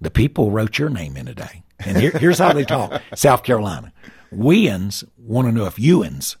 the 0.00 0.10
people 0.10 0.50
wrote 0.50 0.78
your 0.78 0.88
name 0.88 1.16
in 1.16 1.26
today, 1.26 1.62
and 1.80 1.96
here, 1.96 2.12
here's 2.12 2.38
how 2.38 2.52
they 2.52 2.64
talk: 2.64 3.00
South 3.14 3.42
Carolina, 3.42 3.92
Weans 4.32 5.04
want 5.16 5.46
to 5.48 5.52
know 5.52 5.66
if 5.66 5.76
Ewans 5.76 6.36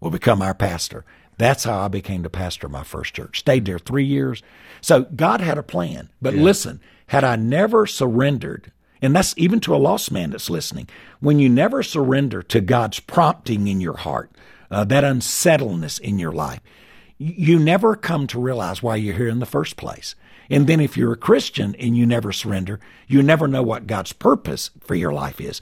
will 0.00 0.10
become 0.10 0.42
our 0.42 0.54
pastor. 0.54 1.04
That's 1.38 1.64
how 1.64 1.80
I 1.80 1.88
became 1.88 2.22
the 2.22 2.30
pastor 2.30 2.66
of 2.66 2.72
my 2.72 2.84
first 2.84 3.14
church. 3.14 3.40
Stayed 3.40 3.64
there 3.64 3.78
three 3.78 4.04
years. 4.04 4.42
So 4.80 5.02
God 5.02 5.40
had 5.40 5.58
a 5.58 5.62
plan. 5.62 6.10
But 6.20 6.34
listen, 6.34 6.80
had 7.06 7.24
I 7.24 7.36
never 7.36 7.86
surrendered, 7.86 8.70
and 9.00 9.16
that's 9.16 9.34
even 9.36 9.60
to 9.60 9.74
a 9.74 9.78
lost 9.78 10.12
man 10.12 10.30
that's 10.30 10.50
listening, 10.50 10.88
when 11.20 11.38
you 11.38 11.48
never 11.48 11.82
surrender 11.82 12.42
to 12.44 12.60
God's 12.60 13.00
prompting 13.00 13.66
in 13.66 13.80
your 13.80 13.96
heart, 13.96 14.30
uh, 14.70 14.84
that 14.84 15.04
unsettledness 15.04 15.98
in 15.98 16.18
your 16.18 16.32
life, 16.32 16.60
you 17.18 17.58
never 17.58 17.94
come 17.94 18.26
to 18.28 18.40
realize 18.40 18.82
why 18.82 18.96
you're 18.96 19.16
here 19.16 19.28
in 19.28 19.38
the 19.38 19.46
first 19.46 19.76
place. 19.76 20.14
And 20.50 20.66
then 20.66 20.80
if 20.80 20.96
you're 20.96 21.12
a 21.12 21.16
Christian 21.16 21.74
and 21.76 21.96
you 21.96 22.04
never 22.04 22.32
surrender, 22.32 22.80
you 23.06 23.22
never 23.22 23.46
know 23.48 23.62
what 23.62 23.86
God's 23.86 24.12
purpose 24.12 24.70
for 24.80 24.94
your 24.94 25.12
life 25.12 25.40
is. 25.40 25.60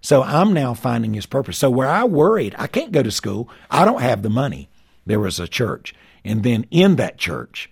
So 0.00 0.22
I'm 0.22 0.52
now 0.52 0.72
finding 0.72 1.14
his 1.14 1.26
purpose. 1.26 1.58
So 1.58 1.68
where 1.68 1.88
I 1.88 2.04
worried, 2.04 2.54
I 2.58 2.66
can't 2.66 2.92
go 2.92 3.02
to 3.02 3.10
school, 3.10 3.50
I 3.70 3.84
don't 3.84 4.00
have 4.00 4.22
the 4.22 4.30
money. 4.30 4.68
There 5.10 5.18
was 5.18 5.40
a 5.40 5.48
church. 5.48 5.92
And 6.24 6.44
then 6.44 6.66
in 6.70 6.94
that 6.94 7.18
church, 7.18 7.68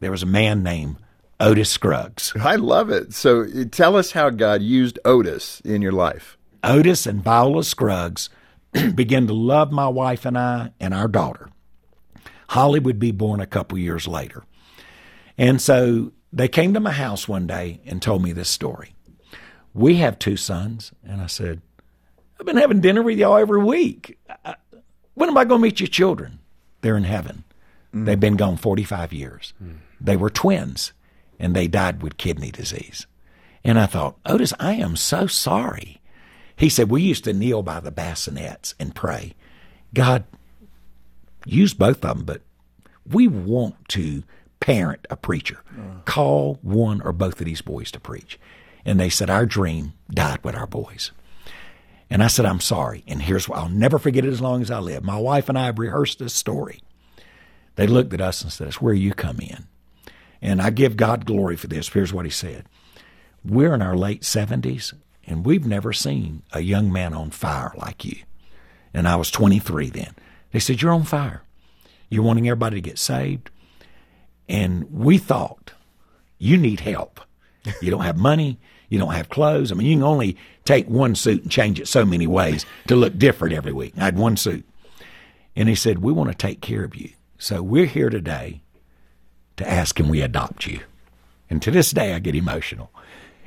there 0.00 0.10
was 0.10 0.24
a 0.24 0.26
man 0.26 0.64
named 0.64 0.96
Otis 1.38 1.70
Scruggs. 1.70 2.32
I 2.34 2.56
love 2.56 2.90
it. 2.90 3.14
So 3.14 3.64
tell 3.66 3.94
us 3.94 4.10
how 4.10 4.30
God 4.30 4.60
used 4.60 4.98
Otis 5.04 5.60
in 5.60 5.82
your 5.82 5.92
life. 5.92 6.36
Otis 6.64 7.06
and 7.06 7.22
Viola 7.22 7.62
Scruggs 7.62 8.28
began 8.96 9.28
to 9.28 9.32
love 9.32 9.70
my 9.70 9.86
wife 9.86 10.26
and 10.26 10.36
I 10.36 10.72
and 10.80 10.92
our 10.92 11.06
daughter. 11.06 11.48
Holly 12.48 12.80
would 12.80 12.98
be 12.98 13.12
born 13.12 13.38
a 13.38 13.46
couple 13.46 13.78
years 13.78 14.08
later. 14.08 14.42
And 15.38 15.62
so 15.62 16.10
they 16.32 16.48
came 16.48 16.74
to 16.74 16.80
my 16.80 16.90
house 16.90 17.28
one 17.28 17.46
day 17.46 17.82
and 17.86 18.02
told 18.02 18.20
me 18.20 18.32
this 18.32 18.48
story. 18.48 18.96
We 19.72 19.98
have 19.98 20.18
two 20.18 20.36
sons. 20.36 20.90
And 21.04 21.20
I 21.20 21.28
said, 21.28 21.62
I've 22.40 22.46
been 22.46 22.56
having 22.56 22.80
dinner 22.80 23.02
with 23.02 23.16
y'all 23.16 23.36
every 23.36 23.62
week. 23.62 24.18
When 25.14 25.28
am 25.28 25.38
I 25.38 25.44
going 25.44 25.60
to 25.60 25.62
meet 25.62 25.78
your 25.78 25.86
children? 25.86 26.40
They're 26.84 26.98
in 26.98 27.04
heaven. 27.04 27.44
They've 27.94 28.20
been 28.20 28.36
gone 28.36 28.58
45 28.58 29.10
years. 29.14 29.54
They 29.98 30.16
were 30.18 30.28
twins 30.28 30.92
and 31.38 31.56
they 31.56 31.66
died 31.66 32.02
with 32.02 32.18
kidney 32.18 32.50
disease. 32.50 33.06
And 33.64 33.78
I 33.78 33.86
thought, 33.86 34.18
Otis, 34.26 34.52
I 34.60 34.74
am 34.74 34.94
so 34.94 35.26
sorry. 35.26 36.02
He 36.56 36.68
said, 36.68 36.90
We 36.90 37.00
used 37.00 37.24
to 37.24 37.32
kneel 37.32 37.62
by 37.62 37.80
the 37.80 37.90
bassinets 37.90 38.74
and 38.78 38.94
pray. 38.94 39.34
God, 39.94 40.24
use 41.46 41.72
both 41.72 42.04
of 42.04 42.18
them, 42.18 42.26
but 42.26 42.42
we 43.10 43.28
want 43.28 43.88
to 43.88 44.22
parent 44.60 45.06
a 45.08 45.16
preacher. 45.16 45.62
Call 46.04 46.58
one 46.60 47.00
or 47.00 47.14
both 47.14 47.40
of 47.40 47.46
these 47.46 47.62
boys 47.62 47.90
to 47.92 48.00
preach. 48.00 48.38
And 48.84 49.00
they 49.00 49.08
said, 49.08 49.30
Our 49.30 49.46
dream 49.46 49.94
died 50.10 50.44
with 50.44 50.54
our 50.54 50.66
boys. 50.66 51.12
And 52.14 52.22
I 52.22 52.28
said, 52.28 52.46
I'm 52.46 52.60
sorry. 52.60 53.02
And 53.08 53.20
here's 53.20 53.48
why 53.48 53.58
I'll 53.58 53.68
never 53.68 53.98
forget 53.98 54.24
it 54.24 54.32
as 54.32 54.40
long 54.40 54.62
as 54.62 54.70
I 54.70 54.78
live. 54.78 55.02
My 55.02 55.18
wife 55.18 55.48
and 55.48 55.58
I 55.58 55.64
have 55.64 55.80
rehearsed 55.80 56.20
this 56.20 56.32
story. 56.32 56.80
They 57.74 57.88
looked 57.88 58.14
at 58.14 58.20
us 58.20 58.40
and 58.40 58.52
said, 58.52 58.68
It's 58.68 58.80
where 58.80 58.94
you 58.94 59.12
come 59.12 59.40
in. 59.40 59.66
And 60.40 60.62
I 60.62 60.70
give 60.70 60.96
God 60.96 61.26
glory 61.26 61.56
for 61.56 61.66
this. 61.66 61.88
Here's 61.88 62.12
what 62.12 62.24
he 62.24 62.30
said 62.30 62.66
We're 63.44 63.74
in 63.74 63.82
our 63.82 63.96
late 63.96 64.22
70s, 64.22 64.94
and 65.26 65.44
we've 65.44 65.66
never 65.66 65.92
seen 65.92 66.44
a 66.52 66.60
young 66.60 66.92
man 66.92 67.14
on 67.14 67.30
fire 67.30 67.72
like 67.76 68.04
you. 68.04 68.18
And 68.94 69.08
I 69.08 69.16
was 69.16 69.32
23 69.32 69.90
then. 69.90 70.14
They 70.52 70.60
said, 70.60 70.80
You're 70.80 70.92
on 70.92 71.02
fire. 71.02 71.42
You're 72.10 72.22
wanting 72.22 72.46
everybody 72.46 72.76
to 72.76 72.80
get 72.80 73.00
saved. 73.00 73.50
And 74.48 74.88
we 74.88 75.18
thought, 75.18 75.72
You 76.38 76.58
need 76.58 76.78
help. 76.78 77.20
You 77.82 77.90
don't 77.90 78.04
have 78.04 78.16
money. 78.16 78.60
You 78.88 78.98
don't 78.98 79.14
have 79.14 79.28
clothes. 79.28 79.72
I 79.72 79.74
mean, 79.74 79.86
you 79.86 79.96
can 79.96 80.02
only 80.02 80.36
take 80.64 80.88
one 80.88 81.14
suit 81.14 81.42
and 81.42 81.50
change 81.50 81.80
it 81.80 81.88
so 81.88 82.04
many 82.04 82.26
ways 82.26 82.66
to 82.88 82.96
look 82.96 83.16
different 83.18 83.54
every 83.54 83.72
week. 83.72 83.94
I 83.96 84.04
had 84.04 84.18
one 84.18 84.36
suit. 84.36 84.64
And 85.56 85.68
he 85.68 85.74
said, 85.74 85.98
We 85.98 86.12
want 86.12 86.30
to 86.30 86.36
take 86.36 86.60
care 86.60 86.84
of 86.84 86.96
you. 86.96 87.10
So 87.38 87.62
we're 87.62 87.86
here 87.86 88.10
today 88.10 88.62
to 89.56 89.68
ask 89.68 89.94
Can 89.94 90.08
we 90.08 90.20
adopt 90.20 90.66
you? 90.66 90.80
And 91.50 91.62
to 91.62 91.70
this 91.70 91.90
day, 91.90 92.14
I 92.14 92.18
get 92.18 92.34
emotional. 92.34 92.90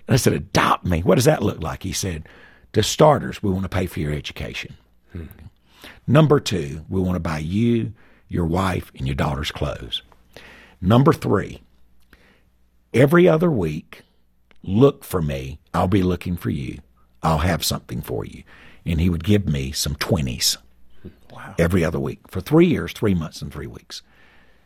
And 0.08 0.14
I 0.14 0.18
said, 0.18 0.34
Adopt 0.34 0.86
me? 0.86 1.02
What 1.02 1.16
does 1.16 1.26
that 1.26 1.44
look 1.44 1.62
like? 1.62 1.84
He 1.84 1.94
said, 1.94 2.28
To 2.74 2.84
starters, 2.84 3.42
we 3.44 3.52
want 3.52 3.64
to 3.64 3.70
pay 3.70 3.86
for 3.86 4.00
your 4.00 4.14
education. 4.14 4.76
Hmm. 5.12 5.26
Number 6.06 6.40
two, 6.40 6.86
we 6.90 7.02
want 7.02 7.16
to 7.16 7.20
buy 7.22 7.40
you, 7.40 7.94
your 8.30 8.46
wife, 8.46 8.92
and 8.96 9.08
your 9.08 9.16
daughter's 9.16 9.52
clothes. 9.52 10.02
Number 10.80 11.12
three, 11.12 11.62
every 12.94 13.28
other 13.28 13.52
week, 13.52 14.04
look 14.68 15.04
for 15.04 15.22
me. 15.22 15.60
I'll 15.74 15.88
be 15.88 16.04
looking 16.04 16.38
for 16.38 16.52
you. 16.52 16.80
I'll 17.24 17.40
have 17.40 17.66
something 17.66 18.02
for 18.02 18.26
you. 18.26 18.44
And 18.86 19.02
he 19.02 19.10
would 19.10 19.24
give 19.24 19.48
me 19.48 19.72
some 19.72 19.96
20s 19.96 20.58
every 21.58 21.84
other 21.84 22.00
week 22.00 22.20
for 22.30 22.42
three 22.42 22.68
years, 22.68 22.94
three 22.94 23.16
months, 23.16 23.42
and 23.42 23.52
three 23.52 23.68
weeks. 23.68 24.02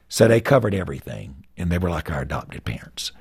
So 0.10 0.28
they 0.28 0.42
covered 0.42 0.74
everything, 0.74 1.46
and 1.56 1.72
they 1.72 1.78
were 1.78 1.90
like 1.90 2.12
our 2.12 2.22
adopted 2.22 2.66
parents. 2.66 3.14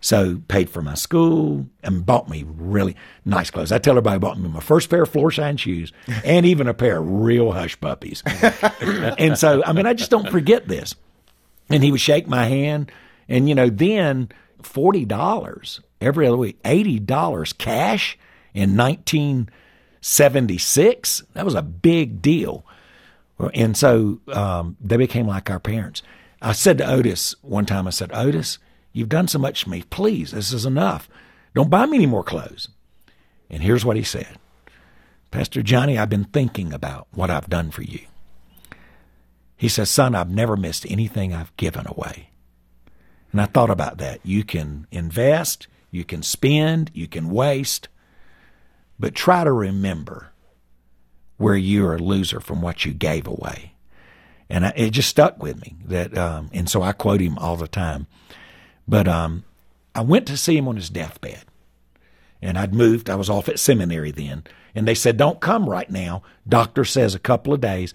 So 0.00 0.40
paid 0.46 0.70
for 0.70 0.80
my 0.80 0.94
school 0.94 1.66
and 1.82 2.06
bought 2.06 2.28
me 2.28 2.44
really 2.46 2.94
nice 3.24 3.50
clothes. 3.50 3.72
I 3.72 3.78
tell 3.78 3.94
everybody 3.94 4.14
I 4.14 4.18
bought 4.18 4.38
me 4.38 4.48
my 4.48 4.60
first 4.60 4.88
pair 4.88 5.02
of 5.02 5.10
Florsheim 5.10 5.58
shoes 5.58 5.92
and 6.24 6.46
even 6.46 6.68
a 6.68 6.74
pair 6.74 6.98
of 6.98 7.10
real 7.10 7.50
hush 7.50 7.78
puppies. 7.80 8.22
and 8.80 9.36
so, 9.36 9.60
I 9.66 9.72
mean, 9.72 9.86
I 9.86 9.94
just 9.94 10.12
don't 10.12 10.30
forget 10.30 10.68
this. 10.68 10.94
And 11.68 11.82
he 11.82 11.90
would 11.90 12.00
shake 12.00 12.28
my 12.28 12.44
hand, 12.44 12.92
and 13.28 13.48
you 13.48 13.54
know, 13.54 13.68
then 13.68 14.30
forty 14.62 15.04
dollars 15.04 15.80
every 16.00 16.26
other 16.26 16.36
week, 16.36 16.58
eighty 16.64 16.98
dollars 16.98 17.52
cash 17.52 18.18
in 18.54 18.76
nineteen 18.76 19.48
seventy 20.00 20.58
six. 20.58 21.22
That 21.34 21.44
was 21.44 21.54
a 21.54 21.62
big 21.62 22.22
deal. 22.22 22.64
And 23.54 23.76
so 23.76 24.20
um, 24.32 24.76
they 24.80 24.96
became 24.96 25.26
like 25.26 25.48
our 25.48 25.60
parents. 25.60 26.02
I 26.42 26.52
said 26.52 26.78
to 26.78 26.90
Otis 26.90 27.34
one 27.42 27.66
time, 27.66 27.86
I 27.86 27.90
said, 27.90 28.10
Otis, 28.12 28.58
you've 28.92 29.08
done 29.08 29.28
so 29.28 29.38
much 29.38 29.64
for 29.64 29.70
me. 29.70 29.82
Please, 29.90 30.32
this 30.32 30.52
is 30.52 30.66
enough. 30.66 31.08
Don't 31.54 31.70
buy 31.70 31.86
me 31.86 31.96
any 31.96 32.06
more 32.06 32.24
clothes. 32.24 32.68
And 33.50 33.62
here's 33.62 33.84
what 33.84 33.96
he 33.96 34.02
said 34.02 34.38
Pastor 35.30 35.62
Johnny, 35.62 35.98
I've 35.98 36.10
been 36.10 36.24
thinking 36.24 36.72
about 36.72 37.06
what 37.12 37.30
I've 37.30 37.48
done 37.48 37.70
for 37.70 37.82
you. 37.82 38.00
He 39.56 39.68
says, 39.68 39.90
Son, 39.90 40.14
I've 40.14 40.30
never 40.30 40.56
missed 40.56 40.86
anything 40.88 41.34
I've 41.34 41.56
given 41.56 41.86
away. 41.86 42.30
And 43.32 43.40
I 43.40 43.46
thought 43.46 43.70
about 43.70 43.98
that. 43.98 44.20
You 44.24 44.44
can 44.44 44.86
invest, 44.90 45.66
you 45.90 46.04
can 46.04 46.22
spend, 46.22 46.90
you 46.94 47.06
can 47.06 47.30
waste, 47.30 47.88
but 48.98 49.14
try 49.14 49.44
to 49.44 49.52
remember 49.52 50.32
where 51.36 51.56
you're 51.56 51.94
a 51.94 51.98
loser 51.98 52.40
from 52.40 52.60
what 52.60 52.84
you 52.84 52.92
gave 52.92 53.26
away. 53.26 53.74
And 54.50 54.66
I, 54.66 54.72
it 54.76 54.90
just 54.90 55.08
stuck 55.08 55.42
with 55.42 55.60
me 55.60 55.76
that, 55.86 56.16
um, 56.16 56.50
and 56.52 56.68
so 56.68 56.82
I 56.82 56.92
quote 56.92 57.20
him 57.20 57.38
all 57.38 57.56
the 57.56 57.68
time. 57.68 58.06
But 58.86 59.06
um, 59.06 59.44
I 59.94 60.00
went 60.00 60.26
to 60.28 60.36
see 60.36 60.56
him 60.56 60.68
on 60.68 60.76
his 60.76 60.88
deathbed, 60.90 61.44
and 62.40 62.58
I'd 62.58 62.74
moved. 62.74 63.10
I 63.10 63.16
was 63.16 63.28
off 63.28 63.48
at 63.48 63.58
seminary 63.58 64.10
then, 64.10 64.44
and 64.74 64.88
they 64.88 64.94
said, 64.94 65.18
"Don't 65.18 65.40
come 65.40 65.68
right 65.68 65.90
now." 65.90 66.22
Doctor 66.48 66.84
says 66.84 67.14
a 67.14 67.18
couple 67.18 67.52
of 67.52 67.60
days, 67.60 67.92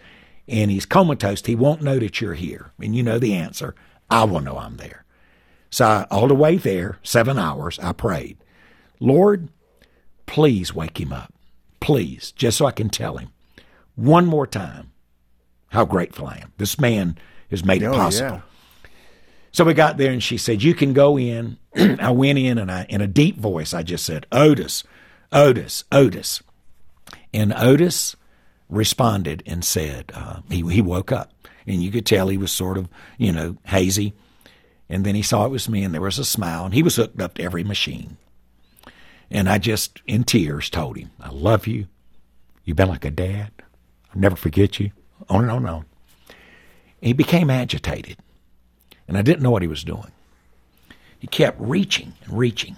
and 0.48 0.70
he's 0.70 0.86
comatose. 0.86 1.44
He 1.44 1.56
won't 1.56 1.82
know 1.82 1.98
that 1.98 2.22
you're 2.22 2.36
here, 2.36 2.72
and 2.80 2.96
you 2.96 3.02
know 3.02 3.18
the 3.18 3.34
answer. 3.34 3.74
I 4.10 4.26
will 4.26 4.42
know 4.42 4.58
I'm 4.58 4.78
there. 4.78 5.03
So 5.74 5.86
I, 5.86 6.04
all 6.12 6.28
the 6.28 6.36
way 6.36 6.58
there, 6.58 7.00
seven 7.02 7.40
hours, 7.40 7.80
I 7.80 7.94
prayed, 7.94 8.38
Lord, 9.00 9.50
please 10.28 10.72
wake 10.76 11.00
him 11.02 11.12
up, 11.12 11.34
please, 11.80 12.32
just 12.34 12.60
so 12.60 12.68
I 12.68 12.72
can 12.72 12.90
tell 12.90 13.18
him 13.18 13.30
one 13.96 14.28
more 14.28 14.46
time 14.46 14.92
how 15.70 15.84
grateful 15.86 16.28
I 16.28 16.38
am. 16.44 16.54
This 16.60 16.80
man 16.80 17.18
has 17.50 17.66
made 17.66 17.82
it 17.82 17.88
Oh, 17.88 17.94
possible. 17.94 18.36
yeah. 18.36 18.90
So 19.52 19.64
we 19.64 19.74
got 19.74 19.98
there 19.98 20.12
and 20.12 20.22
she 20.22 20.38
said, 20.38 20.62
You 20.62 20.76
can 20.76 20.94
go 20.94 21.18
in. 21.18 21.58
I 21.76 22.12
went 22.12 22.38
in 22.38 22.60
and 22.60 22.72
I 22.72 22.86
in 22.88 23.02
a 23.02 23.08
deep 23.08 23.40
voice 23.40 23.74
I 23.74 23.82
just 23.82 24.06
said, 24.06 24.28
Otis, 24.32 24.84
Otis, 25.32 25.86
Otis. 25.92 26.44
And 27.34 27.52
Otis 27.52 28.16
responded 28.70 29.42
and 29.48 29.66
said, 29.66 30.12
uh, 30.14 30.42
he 30.52 30.62
he 30.72 30.82
woke 30.84 31.12
up. 31.12 31.32
And 31.66 31.82
you 31.82 31.90
could 31.90 32.06
tell 32.06 32.28
he 32.28 32.38
was 32.38 32.52
sort 32.52 32.78
of, 32.78 32.88
you 33.18 33.32
know, 33.32 33.58
hazy. 33.66 34.14
And 34.94 35.04
then 35.04 35.16
he 35.16 35.24
saw 35.24 35.46
it 35.46 35.50
was 35.50 35.68
me 35.68 35.84
and 35.84 35.92
there 35.92 36.02
was 36.02 36.20
a 36.20 36.26
smile 36.26 36.66
and 36.66 36.74
he 36.74 36.84
was 36.84 36.98
hooked 36.98 37.20
up 37.20 37.34
to 37.36 37.44
every 37.44 37.64
machine. 37.64 38.18
And 39.32 39.50
I 39.50 39.58
just 39.58 40.02
in 40.06 40.24
tears 40.24 40.70
told 40.70 40.98
him, 40.98 41.10
I 41.20 41.30
love 41.30 41.66
you. 41.66 41.88
You've 42.64 42.78
been 42.78 42.90
like 42.90 43.04
a 43.04 43.10
dad. 43.10 43.52
I'll 44.14 44.22
never 44.22 44.36
forget 44.36 44.80
you. 44.80 44.92
On 45.30 45.42
and 45.42 45.50
on 45.50 45.58
and 45.66 45.68
on. 45.70 45.86
He 47.02 47.14
became 47.14 47.50
agitated 47.50 48.18
and 49.08 49.18
I 49.18 49.24
didn't 49.24 49.42
know 49.42 49.50
what 49.50 49.64
he 49.64 49.68
was 49.68 49.84
doing. 49.84 50.12
He 51.18 51.26
kept 51.26 51.60
reaching 51.60 52.14
and 52.26 52.38
reaching. 52.38 52.76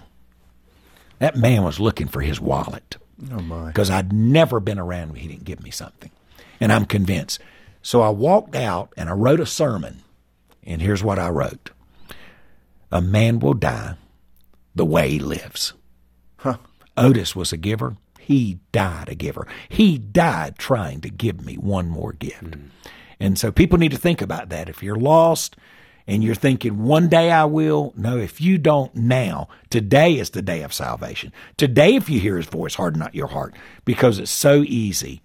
That 1.18 1.36
man 1.36 1.64
was 1.64 1.78
looking 1.80 2.08
for 2.08 2.22
his 2.22 2.40
wallet 2.40 2.96
Oh 3.30 3.40
my. 3.40 3.66
because 3.66 3.90
I'd 3.90 4.12
never 4.12 4.58
been 4.58 4.78
around 4.78 5.10
when 5.12 5.20
he 5.20 5.28
didn't 5.28 5.44
give 5.44 5.62
me 5.62 5.70
something. 5.70 6.10
And 6.60 6.72
I'm 6.72 6.86
convinced. 6.86 7.40
So 7.82 8.00
I 8.00 8.08
walked 8.08 8.56
out 8.56 8.92
and 8.96 9.10
I 9.10 9.12
wrote 9.12 9.40
a 9.40 9.46
sermon. 9.46 10.02
And 10.64 10.80
here's 10.80 11.04
what 11.04 11.18
I 11.18 11.28
wrote 11.28 11.70
A 12.90 13.00
man 13.00 13.38
will 13.38 13.54
die 13.54 13.96
the 14.74 14.84
way 14.84 15.10
he 15.10 15.18
lives. 15.18 15.72
Huh. 16.38 16.58
Otis 16.96 17.34
was 17.34 17.52
a 17.52 17.56
giver. 17.56 17.96
He 18.18 18.58
died 18.72 19.08
a 19.08 19.14
giver. 19.14 19.46
He 19.68 19.98
died 19.98 20.58
trying 20.58 21.00
to 21.02 21.10
give 21.10 21.44
me 21.44 21.54
one 21.54 21.88
more 21.88 22.12
gift. 22.12 22.44
Mm. 22.44 22.70
And 23.20 23.38
so 23.38 23.50
people 23.50 23.78
need 23.78 23.92
to 23.92 23.98
think 23.98 24.20
about 24.20 24.48
that. 24.50 24.68
If 24.68 24.82
you're 24.82 24.96
lost 24.96 25.56
and 26.06 26.22
you're 26.22 26.34
thinking, 26.34 26.84
one 26.84 27.08
day 27.08 27.30
I 27.30 27.44
will, 27.44 27.92
no, 27.96 28.18
if 28.18 28.40
you 28.40 28.58
don't 28.58 28.94
now, 28.94 29.48
today 29.70 30.18
is 30.18 30.30
the 30.30 30.42
day 30.42 30.62
of 30.62 30.74
salvation. 30.74 31.32
Today, 31.56 31.94
if 31.94 32.10
you 32.10 32.20
hear 32.20 32.36
his 32.36 32.46
voice, 32.46 32.74
harden 32.74 32.98
not 32.98 33.14
your 33.14 33.28
heart 33.28 33.54
because 33.84 34.18
it's 34.18 34.30
so 34.30 34.62
easy. 34.62 35.22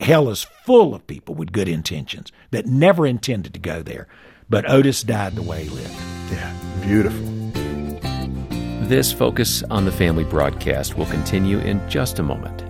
Hell 0.00 0.28
is 0.28 0.46
full 0.64 0.94
of 0.94 1.06
people 1.06 1.34
with 1.34 1.52
good 1.52 1.68
intentions 1.68 2.32
that 2.50 2.66
never 2.66 3.06
intended 3.06 3.54
to 3.54 3.60
go 3.60 3.82
there. 3.82 4.08
But 4.48 4.68
Otis 4.68 5.02
died 5.02 5.34
the 5.34 5.42
way 5.42 5.64
he 5.64 5.70
lived. 5.70 5.94
Yeah, 6.30 6.52
beautiful. 6.82 7.34
This 8.88 9.12
Focus 9.12 9.62
on 9.64 9.84
the 9.86 9.92
Family 9.92 10.24
broadcast 10.24 10.98
will 10.98 11.06
continue 11.06 11.58
in 11.58 11.80
just 11.88 12.18
a 12.18 12.22
moment. 12.22 12.62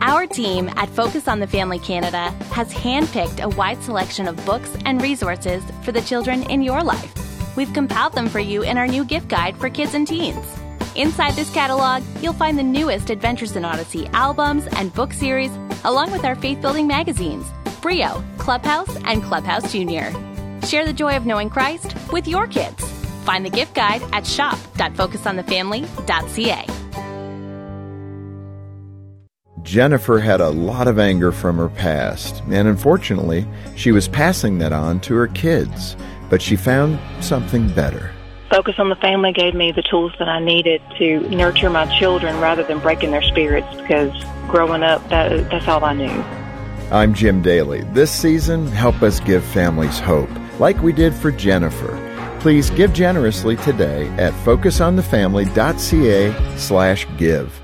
Our 0.00 0.26
team 0.26 0.68
at 0.76 0.88
Focus 0.90 1.26
on 1.26 1.40
the 1.40 1.46
Family 1.46 1.78
Canada 1.78 2.30
has 2.52 2.72
handpicked 2.72 3.42
a 3.42 3.48
wide 3.56 3.82
selection 3.82 4.28
of 4.28 4.36
books 4.46 4.70
and 4.84 5.02
resources 5.02 5.64
for 5.82 5.92
the 5.92 6.02
children 6.02 6.48
in 6.50 6.62
your 6.62 6.82
life. 6.82 7.12
We've 7.56 7.72
compiled 7.72 8.12
them 8.12 8.28
for 8.28 8.38
you 8.38 8.62
in 8.62 8.78
our 8.78 8.86
new 8.86 9.04
gift 9.04 9.28
guide 9.28 9.56
for 9.56 9.70
kids 9.70 9.94
and 9.94 10.06
teens. 10.06 10.46
Inside 10.94 11.32
this 11.34 11.52
catalog, 11.52 12.04
you'll 12.20 12.34
find 12.34 12.56
the 12.56 12.62
newest 12.62 13.10
Adventures 13.10 13.56
in 13.56 13.64
Odyssey 13.64 14.06
albums 14.12 14.66
and 14.76 14.94
book 14.94 15.12
series, 15.12 15.50
along 15.84 16.12
with 16.12 16.24
our 16.24 16.36
faith 16.36 16.60
building 16.60 16.86
magazines, 16.86 17.46
Brio, 17.84 18.24
Clubhouse, 18.38 18.96
and 19.04 19.22
Clubhouse 19.22 19.70
Junior. 19.70 20.10
Share 20.66 20.84
the 20.86 20.92
joy 20.94 21.18
of 21.18 21.26
knowing 21.26 21.50
Christ 21.50 21.94
with 22.10 22.26
your 22.26 22.46
kids. 22.46 22.82
Find 23.24 23.44
the 23.44 23.50
gift 23.50 23.74
guide 23.74 24.00
at 24.14 24.26
shop.focusonthefamily.ca. 24.26 26.66
Jennifer 29.60 30.18
had 30.18 30.40
a 30.40 30.48
lot 30.48 30.88
of 30.88 30.98
anger 30.98 31.30
from 31.30 31.58
her 31.58 31.68
past, 31.68 32.42
and 32.48 32.68
unfortunately, 32.68 33.46
she 33.76 33.92
was 33.92 34.08
passing 34.08 34.56
that 34.60 34.72
on 34.72 34.98
to 35.00 35.12
her 35.16 35.26
kids. 35.26 35.94
But 36.30 36.40
she 36.40 36.56
found 36.56 36.98
something 37.22 37.68
better. 37.68 38.12
Focus 38.48 38.76
on 38.78 38.88
the 38.88 38.96
Family 38.96 39.34
gave 39.34 39.54
me 39.54 39.72
the 39.72 39.82
tools 39.82 40.14
that 40.18 40.30
I 40.30 40.40
needed 40.40 40.80
to 40.96 41.20
nurture 41.28 41.68
my 41.68 41.84
children 41.98 42.40
rather 42.40 42.62
than 42.62 42.78
breaking 42.78 43.10
their 43.10 43.20
spirits 43.20 43.68
because 43.76 44.10
growing 44.48 44.82
up, 44.82 45.06
that, 45.10 45.50
that's 45.50 45.68
all 45.68 45.84
I 45.84 45.92
knew. 45.92 46.24
I'm 46.94 47.12
Jim 47.12 47.42
Daly. 47.42 47.82
This 47.92 48.12
season, 48.12 48.68
help 48.68 49.02
us 49.02 49.18
give 49.18 49.42
families 49.42 49.98
hope, 49.98 50.30
like 50.60 50.80
we 50.80 50.92
did 50.92 51.12
for 51.12 51.32
Jennifer. 51.32 51.98
Please 52.38 52.70
give 52.70 52.92
generously 52.92 53.56
today 53.56 54.06
at 54.10 54.32
focusonthefamily.ca 54.44 56.56
slash 56.56 57.08
give. 57.16 57.63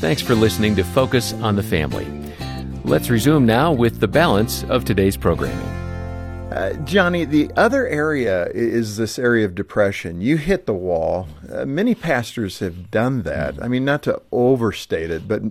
Thanks 0.00 0.20
for 0.20 0.34
listening 0.34 0.76
to 0.76 0.84
Focus 0.84 1.32
on 1.34 1.56
the 1.56 1.62
Family. 1.62 2.06
Let's 2.84 3.08
resume 3.08 3.46
now 3.46 3.72
with 3.72 4.00
the 4.00 4.08
balance 4.08 4.62
of 4.64 4.84
today's 4.84 5.16
programming. 5.16 5.56
Uh, 6.52 6.74
Johnny, 6.84 7.24
the 7.24 7.50
other 7.56 7.86
area 7.88 8.46
is 8.48 8.96
this 8.96 9.18
area 9.18 9.46
of 9.46 9.54
depression. 9.54 10.20
You 10.20 10.36
hit 10.36 10.66
the 10.66 10.74
wall. 10.74 11.28
Uh, 11.50 11.64
many 11.64 11.94
pastors 11.94 12.58
have 12.58 12.90
done 12.90 13.22
that. 13.22 13.62
I 13.62 13.68
mean, 13.68 13.84
not 13.84 14.02
to 14.02 14.20
overstate 14.30 15.10
it, 15.10 15.26
but 15.26 15.42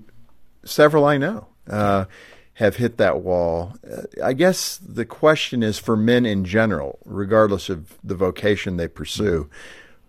several 0.64 1.04
I 1.06 1.18
know 1.18 1.48
uh, 1.68 2.06
have 2.54 2.76
hit 2.76 2.98
that 2.98 3.22
wall. 3.22 3.76
Uh, 3.90 4.04
I 4.24 4.34
guess 4.34 4.78
the 4.78 5.06
question 5.06 5.64
is 5.64 5.80
for 5.80 5.98
men 5.98 6.26
in 6.26 6.46
general, 6.46 7.00
regardless 7.06 7.70
of 7.70 7.98
the 8.04 8.16
vocation 8.16 8.78
they 8.78 8.88
pursue, 8.88 9.50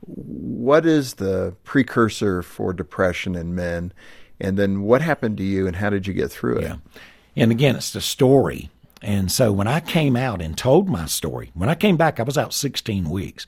what 0.06 0.84
is 0.84 1.14
the 1.14 1.56
precursor 1.64 2.42
for 2.42 2.74
depression 2.74 3.34
in 3.34 3.54
men? 3.54 3.92
And 4.40 4.58
then 4.58 4.82
what 4.82 5.02
happened 5.02 5.36
to 5.38 5.44
you 5.44 5.66
and 5.66 5.76
how 5.76 5.90
did 5.90 6.06
you 6.06 6.14
get 6.14 6.30
through 6.30 6.58
it? 6.58 6.64
Yeah. 6.64 6.76
And 7.36 7.50
again, 7.50 7.76
it's 7.76 7.92
the 7.92 8.00
story. 8.00 8.70
And 9.02 9.30
so 9.30 9.52
when 9.52 9.68
I 9.68 9.80
came 9.80 10.16
out 10.16 10.40
and 10.40 10.56
told 10.56 10.88
my 10.88 11.06
story, 11.06 11.50
when 11.54 11.68
I 11.68 11.74
came 11.74 11.96
back, 11.96 12.18
I 12.18 12.22
was 12.22 12.38
out 12.38 12.54
16 12.54 13.10
weeks. 13.10 13.46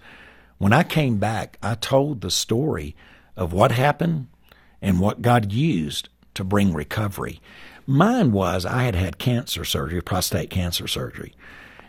When 0.59 0.73
I 0.73 0.83
came 0.83 1.19
back, 1.19 1.59
I 1.63 1.75
told 1.75 2.21
the 2.21 2.31
story 2.31 2.95
of 3.37 3.53
what 3.53 3.73
happened 3.73 4.29
and 4.81 5.01
what 5.01 5.23
God 5.23 5.53
used 5.53 6.09
to 6.35 6.45
bring 6.45 6.73
recovery. 6.73 7.41
Mine 7.87 8.33
was 8.33 8.67
I 8.67 8.83
had 8.83 8.95
had 8.95 9.19
cancer 9.19 9.65
surgery, 9.65 10.01
prostate 10.01 10.51
cancer 10.51 10.87
surgery, 10.87 11.35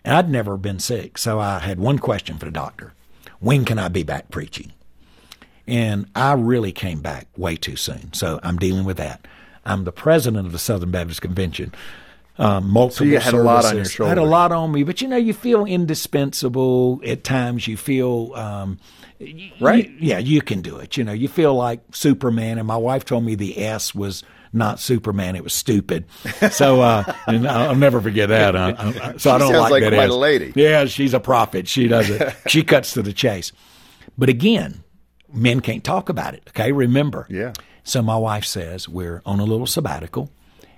and 0.04 0.16
I'd 0.16 0.30
never 0.30 0.58
been 0.58 0.80
sick. 0.80 1.18
So 1.18 1.40
I 1.40 1.60
had 1.60 1.80
one 1.80 2.00
question 2.00 2.38
for 2.38 2.46
the 2.46 2.52
doctor 2.52 2.94
When 3.40 3.66
can 3.66 3.80
I 3.80 3.88
be 3.88 4.04
back 4.04 4.30
preaching? 4.30 4.74
And 5.68 6.10
I 6.16 6.34
really 6.34 6.72
came 6.72 7.02
back 7.02 7.28
way 7.36 7.56
too 7.56 7.76
soon. 7.76 8.14
So 8.14 8.40
I'm 8.44 8.58
dealing 8.58 8.86
with 8.86 8.98
that. 8.98 9.28
I'm 9.66 9.84
the 9.84 9.92
president 9.92 10.46
of 10.46 10.54
the 10.54 10.60
Southern 10.60 10.92
Baptist 10.92 11.22
Convention. 11.22 11.74
Um, 12.40 12.70
multiple 12.70 13.00
so 13.00 13.04
you 13.06 13.16
had 13.16 13.32
services. 13.32 13.42
a 13.42 13.44
lot 13.44 13.66
on 13.66 13.76
your 13.76 13.86
shoulders. 13.86 14.06
I 14.06 14.10
had 14.10 14.18
a 14.20 14.30
lot 14.30 14.52
on 14.52 14.72
me, 14.72 14.84
but 14.84 15.02
you 15.02 15.08
know, 15.08 15.18
you 15.18 15.34
feel 15.34 15.66
indispensable 15.66 17.02
at 17.06 17.24
times. 17.24 17.68
You 17.68 17.78
feel, 17.78 18.32
um, 18.36 18.80
right? 19.60 19.90
You, 19.90 19.98
yeah, 20.00 20.20
you 20.20 20.42
can 20.42 20.62
do 20.62 20.78
it. 20.78 20.98
You 20.98 21.04
know, 21.04 21.14
you 21.14 21.28
feel 21.28 21.56
like 21.56 21.82
Superman. 21.92 22.60
And 22.60 22.68
my 22.68 22.78
wife 22.78 23.06
told 23.06 23.24
me 23.24 23.34
the 23.34 23.58
S 23.60 23.96
was 23.96 24.24
not 24.54 24.80
Superman; 24.80 25.36
it 25.36 25.44
was 25.44 25.54
stupid. 25.54 26.06
So, 26.52 26.82
uh, 26.82 27.12
and 27.28 27.48
I'll 27.48 27.76
never 27.76 28.00
forget 28.00 28.30
that. 28.30 28.56
Uh, 28.56 28.76
uh 28.78 29.18
so 29.18 29.32
I 29.32 29.40
don't 29.40 29.54
like, 29.54 29.72
like 29.72 29.84
that. 29.84 29.94
quite 29.94 30.06
S. 30.06 30.12
a 30.12 30.18
lady. 30.18 30.54
Yeah, 30.56 30.86
she's 30.86 31.16
a 31.16 31.20
prophet. 31.20 31.68
She 31.68 31.88
does 31.88 32.10
it. 32.10 32.36
she 32.48 32.64
cuts 32.64 32.94
to 32.94 33.02
the 33.02 33.14
chase. 33.14 33.52
But 34.16 34.30
again, 34.30 34.84
men 35.38 35.62
can't 35.62 35.84
talk 35.84 36.10
about 36.10 36.34
it. 36.34 36.44
Okay, 36.50 36.72
remember. 36.72 37.26
Yeah. 37.30 37.54
So 37.84 38.02
my 38.02 38.18
wife 38.18 38.44
says 38.46 38.90
we're 38.90 39.22
on 39.26 39.40
a 39.40 39.46
little 39.46 39.68
sabbatical, 39.68 40.30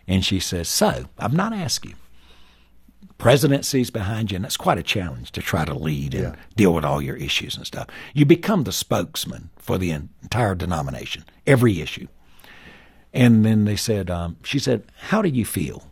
and 0.07 0.23
she 0.23 0.39
says, 0.39 0.67
"So 0.69 1.05
I've 1.17 1.33
not 1.33 1.53
asked 1.53 1.85
you. 1.85 1.95
Presidency's 3.17 3.89
behind 3.89 4.31
you, 4.31 4.37
and 4.37 4.45
that's 4.45 4.55
quite 4.57 4.77
a 4.77 4.83
challenge 4.83 5.31
to 5.33 5.41
try 5.41 5.65
to 5.65 5.73
lead 5.73 6.13
and 6.13 6.23
Yeah. 6.23 6.35
deal 6.55 6.73
with 6.73 6.85
all 6.85 7.01
your 7.01 7.17
issues 7.17 7.57
and 7.57 7.65
stuff. 7.65 7.87
You 8.13 8.25
become 8.25 8.63
the 8.63 8.71
spokesman 8.71 9.49
for 9.57 9.77
the 9.77 9.91
entire 9.91 10.55
denomination, 10.55 11.25
every 11.45 11.81
issue." 11.81 12.07
And 13.13 13.43
then 13.43 13.65
they 13.65 13.75
said, 13.75 14.09
um, 14.09 14.37
"She 14.43 14.59
said, 14.59 14.83
how 15.09 15.21
do 15.21 15.29
you 15.29 15.43
feel?" 15.43 15.87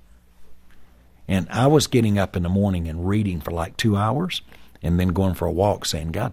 And 1.27 1.47
I 1.49 1.67
was 1.67 1.87
getting 1.87 2.17
up 2.17 2.37
in 2.37 2.43
the 2.43 2.49
morning 2.49 2.87
and 2.87 3.07
reading 3.07 3.41
for 3.41 3.51
like 3.51 3.75
two 3.75 3.97
hours, 3.97 4.41
and 4.81 4.99
then 4.99 5.09
going 5.09 5.33
for 5.33 5.45
a 5.47 5.51
walk, 5.51 5.85
saying, 5.85 6.11
"God." 6.11 6.31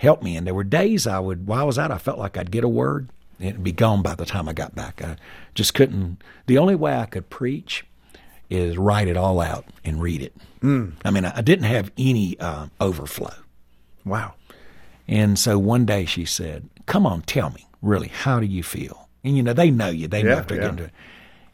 Help 0.00 0.22
me. 0.22 0.34
And 0.36 0.46
there 0.46 0.54
were 0.54 0.64
days 0.64 1.06
I 1.06 1.18
would, 1.18 1.46
while 1.46 1.60
I 1.60 1.64
was 1.64 1.78
out, 1.78 1.90
I 1.90 1.98
felt 1.98 2.18
like 2.18 2.38
I'd 2.38 2.50
get 2.50 2.64
a 2.64 2.68
word 2.68 3.10
and 3.38 3.48
it'd 3.50 3.62
be 3.62 3.72
gone 3.72 4.02
by 4.02 4.14
the 4.14 4.24
time 4.24 4.48
I 4.48 4.54
got 4.54 4.74
back. 4.74 5.02
I 5.02 5.16
just 5.54 5.74
couldn't. 5.74 6.22
The 6.46 6.56
only 6.58 6.74
way 6.74 6.96
I 6.96 7.04
could 7.04 7.28
preach 7.28 7.84
is 8.48 8.78
write 8.78 9.08
it 9.08 9.16
all 9.18 9.40
out 9.40 9.66
and 9.84 10.00
read 10.00 10.22
it. 10.22 10.34
Mm. 10.62 10.94
I 11.04 11.10
mean, 11.10 11.26
I 11.26 11.42
didn't 11.42 11.66
have 11.66 11.92
any 11.98 12.38
uh, 12.40 12.66
overflow. 12.80 13.34
Wow. 14.04 14.34
And 15.06 15.38
so 15.38 15.58
one 15.58 15.84
day 15.84 16.06
she 16.06 16.24
said, 16.24 16.68
Come 16.86 17.06
on, 17.06 17.22
tell 17.22 17.50
me, 17.50 17.66
really, 17.82 18.08
how 18.08 18.40
do 18.40 18.46
you 18.46 18.62
feel? 18.62 19.08
And 19.22 19.36
you 19.36 19.42
know, 19.42 19.52
they 19.52 19.70
know 19.70 19.90
you, 19.90 20.08
they 20.08 20.22
know 20.22 20.30
Yeah, 20.30 20.40
if 20.40 20.46
they're 20.48 20.56
yeah. 20.60 20.64
going 20.64 20.76
to. 20.78 20.90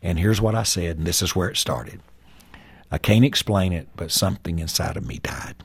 And 0.02 0.18
here's 0.20 0.40
what 0.40 0.54
I 0.54 0.62
said, 0.62 0.98
and 0.98 1.06
this 1.06 1.20
is 1.20 1.34
where 1.34 1.48
it 1.48 1.56
started. 1.56 2.00
I 2.92 2.98
can't 2.98 3.24
explain 3.24 3.72
it, 3.72 3.88
but 3.96 4.12
something 4.12 4.60
inside 4.60 4.96
of 4.96 5.04
me 5.04 5.18
died. 5.18 5.56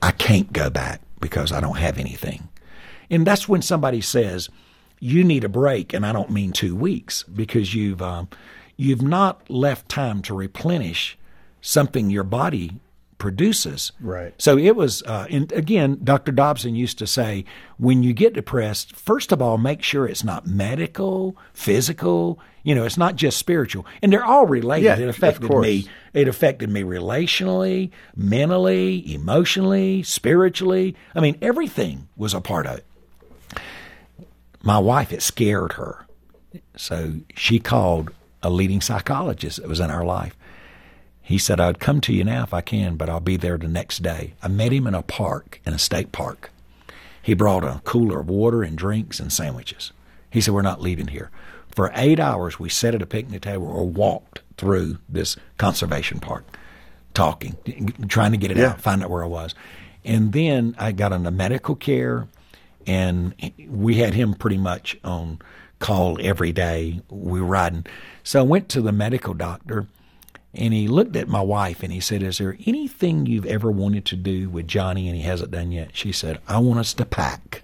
I 0.00 0.10
can't 0.12 0.52
go 0.52 0.70
back 0.70 1.00
because 1.20 1.52
I 1.52 1.60
don't 1.60 1.78
have 1.78 1.98
anything. 1.98 2.48
And 3.10 3.26
that's 3.26 3.48
when 3.48 3.62
somebody 3.62 4.00
says, 4.00 4.48
you 5.00 5.24
need 5.24 5.44
a 5.44 5.48
break, 5.48 5.92
and 5.92 6.04
I 6.04 6.12
don't 6.12 6.30
mean 6.30 6.52
two 6.52 6.74
weeks 6.74 7.22
because 7.22 7.74
you've 7.74 8.02
um, 8.02 8.28
you've 8.76 9.02
not 9.02 9.48
left 9.48 9.88
time 9.88 10.22
to 10.22 10.34
replenish 10.34 11.16
something 11.60 12.10
your 12.10 12.24
body 12.24 12.80
produces. 13.18 13.92
Right. 14.00 14.32
So 14.38 14.56
it 14.56 14.76
was, 14.76 15.02
uh, 15.02 15.26
and 15.28 15.50
again, 15.52 16.00
Dr. 16.02 16.32
Dobson 16.32 16.74
used 16.74 16.98
to 16.98 17.06
say, 17.06 17.44
when 17.76 18.02
you 18.02 18.12
get 18.12 18.32
depressed, 18.32 18.94
first 18.96 19.32
of 19.32 19.42
all, 19.42 19.58
make 19.58 19.82
sure 19.82 20.06
it's 20.06 20.24
not 20.24 20.46
medical, 20.46 21.36
physical. 21.52 22.40
You 22.62 22.74
know, 22.74 22.84
it's 22.84 22.96
not 22.96 23.16
just 23.16 23.38
spiritual, 23.38 23.86
and 24.02 24.12
they're 24.12 24.24
all 24.24 24.46
related. 24.46 24.84
Yeah, 24.84 24.98
it 24.98 25.08
affected 25.08 25.50
me. 25.50 25.86
It 26.12 26.28
affected 26.28 26.68
me 26.68 26.82
relationally, 26.82 27.90
mentally, 28.14 29.12
emotionally, 29.12 30.02
spiritually. 30.02 30.94
I 31.14 31.20
mean, 31.20 31.38
everything 31.40 32.08
was 32.16 32.34
a 32.34 32.40
part 32.40 32.66
of 32.66 32.78
it. 32.78 32.86
My 34.62 34.78
wife, 34.78 35.12
it 35.12 35.22
scared 35.22 35.72
her. 35.74 36.06
So 36.76 37.14
she 37.34 37.58
called 37.58 38.10
a 38.42 38.50
leading 38.50 38.80
psychologist 38.80 39.60
that 39.60 39.68
was 39.68 39.80
in 39.80 39.90
our 39.90 40.04
life. 40.04 40.36
He 41.28 41.36
said, 41.36 41.60
I'd 41.60 41.78
come 41.78 42.00
to 42.00 42.12
you 42.14 42.24
now 42.24 42.42
if 42.44 42.54
I 42.54 42.62
can, 42.62 42.96
but 42.96 43.10
I'll 43.10 43.20
be 43.20 43.36
there 43.36 43.58
the 43.58 43.68
next 43.68 44.02
day. 44.02 44.32
I 44.42 44.48
met 44.48 44.72
him 44.72 44.86
in 44.86 44.94
a 44.94 45.02
park, 45.02 45.60
in 45.66 45.74
a 45.74 45.78
state 45.78 46.10
park. 46.10 46.50
He 47.20 47.34
brought 47.34 47.64
a 47.64 47.82
cooler 47.84 48.20
of 48.20 48.30
water 48.30 48.62
and 48.62 48.78
drinks 48.78 49.20
and 49.20 49.30
sandwiches. 49.30 49.92
He 50.30 50.40
said, 50.40 50.54
We're 50.54 50.62
not 50.62 50.80
leaving 50.80 51.08
here. 51.08 51.30
For 51.74 51.92
eight 51.94 52.18
hours, 52.18 52.58
we 52.58 52.70
sat 52.70 52.94
at 52.94 53.02
a 53.02 53.06
picnic 53.06 53.42
table 53.42 53.66
or 53.66 53.86
walked 53.86 54.40
through 54.56 54.96
this 55.06 55.36
conservation 55.58 56.18
park, 56.18 56.44
talking, 57.12 57.58
trying 58.08 58.32
to 58.32 58.38
get 58.38 58.50
it 58.50 58.56
Yeah. 58.56 58.70
out, 58.70 58.80
find 58.80 59.02
out 59.04 59.10
where 59.10 59.22
I 59.22 59.26
was. 59.26 59.54
And 60.06 60.32
then 60.32 60.74
I 60.78 60.92
got 60.92 61.12
into 61.12 61.30
medical 61.30 61.74
care, 61.74 62.26
and 62.86 63.34
we 63.68 63.96
had 63.96 64.14
him 64.14 64.32
pretty 64.32 64.56
much 64.56 64.96
on 65.04 65.40
call 65.78 66.16
every 66.22 66.52
day. 66.52 67.02
We 67.10 67.42
were 67.42 67.46
riding. 67.46 67.84
So 68.24 68.40
I 68.40 68.42
went 68.44 68.70
to 68.70 68.80
the 68.80 68.92
medical 68.92 69.34
doctor, 69.34 69.86
and 70.54 70.72
he 70.72 70.88
looked 70.88 71.16
at 71.16 71.28
my 71.28 71.42
wife 71.42 71.82
and 71.82 71.92
he 71.92 72.00
said, 72.00 72.22
Is 72.22 72.38
there 72.38 72.56
anything 72.66 73.26
you've 73.26 73.46
ever 73.46 73.70
wanted 73.70 74.04
to 74.06 74.16
do 74.16 74.48
with 74.48 74.66
Johnny 74.66 75.06
and 75.08 75.16
he 75.16 75.22
hasn't 75.22 75.50
done 75.50 75.72
yet? 75.72 75.90
She 75.92 76.12
said, 76.12 76.40
I 76.48 76.58
want 76.58 76.80
us 76.80 76.94
to 76.94 77.04
pack, 77.04 77.62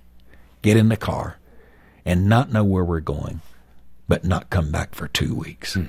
get 0.62 0.76
in 0.76 0.88
the 0.88 0.96
car, 0.96 1.38
and 2.04 2.28
not 2.28 2.52
know 2.52 2.64
where 2.64 2.84
we're 2.84 3.00
going, 3.00 3.40
but 4.06 4.24
not 4.24 4.50
come 4.50 4.70
back 4.70 4.94
for 4.94 5.08
two 5.08 5.34
weeks. 5.34 5.74
Hmm. 5.74 5.84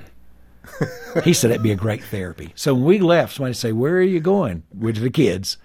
he 1.24 1.32
said 1.32 1.50
that'd 1.50 1.62
be 1.62 1.70
a 1.70 1.76
great 1.76 2.02
therapy. 2.02 2.52
So 2.56 2.74
when 2.74 2.84
we 2.84 2.98
left, 2.98 3.34
somebody 3.34 3.54
say, 3.54 3.72
Where 3.72 3.96
are 3.96 4.02
you 4.02 4.20
going? 4.20 4.62
With 4.74 4.96
the 4.96 5.10
kids. 5.10 5.58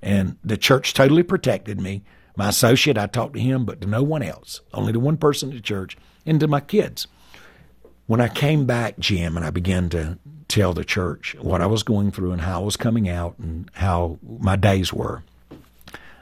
And 0.00 0.36
the 0.44 0.56
church 0.56 0.94
totally 0.94 1.24
protected 1.24 1.80
me. 1.80 2.04
My 2.36 2.50
associate, 2.50 2.96
I 2.96 3.08
talked 3.08 3.34
to 3.34 3.40
him, 3.40 3.64
but 3.64 3.80
to 3.80 3.88
no 3.88 4.04
one 4.04 4.22
else. 4.22 4.60
Only 4.72 4.92
to 4.92 5.00
one 5.00 5.16
person 5.16 5.48
at 5.48 5.56
the 5.56 5.60
church 5.60 5.96
and 6.24 6.38
to 6.38 6.46
my 6.46 6.60
kids. 6.60 7.08
When 8.06 8.20
I 8.20 8.28
came 8.28 8.64
back, 8.64 8.98
Jim, 9.00 9.36
and 9.36 9.44
I 9.44 9.50
began 9.50 9.88
to 9.90 10.18
tell 10.48 10.72
the 10.72 10.84
church 10.84 11.36
what 11.40 11.60
I 11.60 11.66
was 11.66 11.82
going 11.82 12.10
through 12.10 12.32
and 12.32 12.40
how 12.40 12.60
I 12.60 12.64
was 12.64 12.76
coming 12.76 13.08
out 13.08 13.38
and 13.38 13.70
how 13.74 14.18
my 14.26 14.56
days 14.56 14.92
were, 14.92 15.22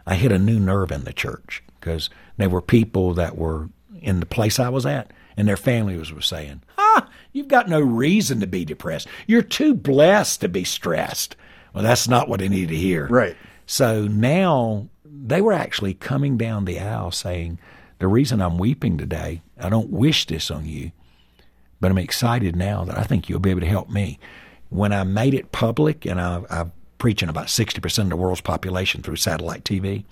I 0.06 0.16
hit 0.16 0.32
a 0.32 0.38
new 0.38 0.58
nerve 0.58 0.90
in 0.90 1.04
the 1.04 1.12
church 1.12 1.62
because 1.80 2.10
there 2.36 2.48
were 2.48 2.60
people 2.60 3.14
that 3.14 3.36
were 3.38 3.68
in 4.00 4.20
the 4.20 4.26
place 4.26 4.58
I 4.58 4.68
was 4.68 4.86
at, 4.86 5.12
and 5.36 5.48
their 5.48 5.56
families 5.56 6.12
were 6.12 6.20
saying, 6.20 6.62
"Ah, 6.78 7.08
you've 7.32 7.48
got 7.48 7.68
no 7.68 7.80
reason 7.80 8.40
to 8.40 8.46
be 8.46 8.64
depressed. 8.64 9.08
You're 9.26 9.42
too 9.42 9.74
blessed 9.74 10.40
to 10.42 10.48
be 10.48 10.64
stressed." 10.64 11.36
Well, 11.72 11.84
that's 11.84 12.08
not 12.08 12.28
what 12.28 12.42
I 12.42 12.48
needed 12.48 12.70
to 12.70 12.76
hear. 12.76 13.06
Right. 13.06 13.36
So 13.66 14.06
now 14.06 14.88
they 15.04 15.40
were 15.40 15.52
actually 15.52 15.94
coming 15.94 16.36
down 16.36 16.64
the 16.64 16.78
aisle 16.78 17.10
saying, 17.10 17.58
"The 17.98 18.08
reason 18.08 18.40
I'm 18.40 18.58
weeping 18.58 18.96
today, 18.96 19.42
I 19.58 19.68
don't 19.68 19.90
wish 19.90 20.26
this 20.26 20.50
on 20.50 20.66
you, 20.66 20.92
but 21.80 21.90
I'm 21.90 21.98
excited 21.98 22.56
now 22.56 22.84
that 22.84 22.98
I 22.98 23.02
think 23.02 23.28
you'll 23.28 23.40
be 23.40 23.50
able 23.50 23.60
to 23.60 23.66
help 23.66 23.90
me." 23.90 24.18
When 24.68 24.92
I 24.92 25.04
made 25.04 25.32
it 25.34 25.52
public, 25.52 26.04
and 26.04 26.20
I, 26.20 26.42
I'm 26.50 26.72
preaching 26.98 27.28
about 27.28 27.46
60% 27.46 27.98
of 28.04 28.08
the 28.10 28.16
world's 28.16 28.40
population 28.40 29.02
through 29.02 29.16
satellite 29.16 29.62
TV, 29.64 30.04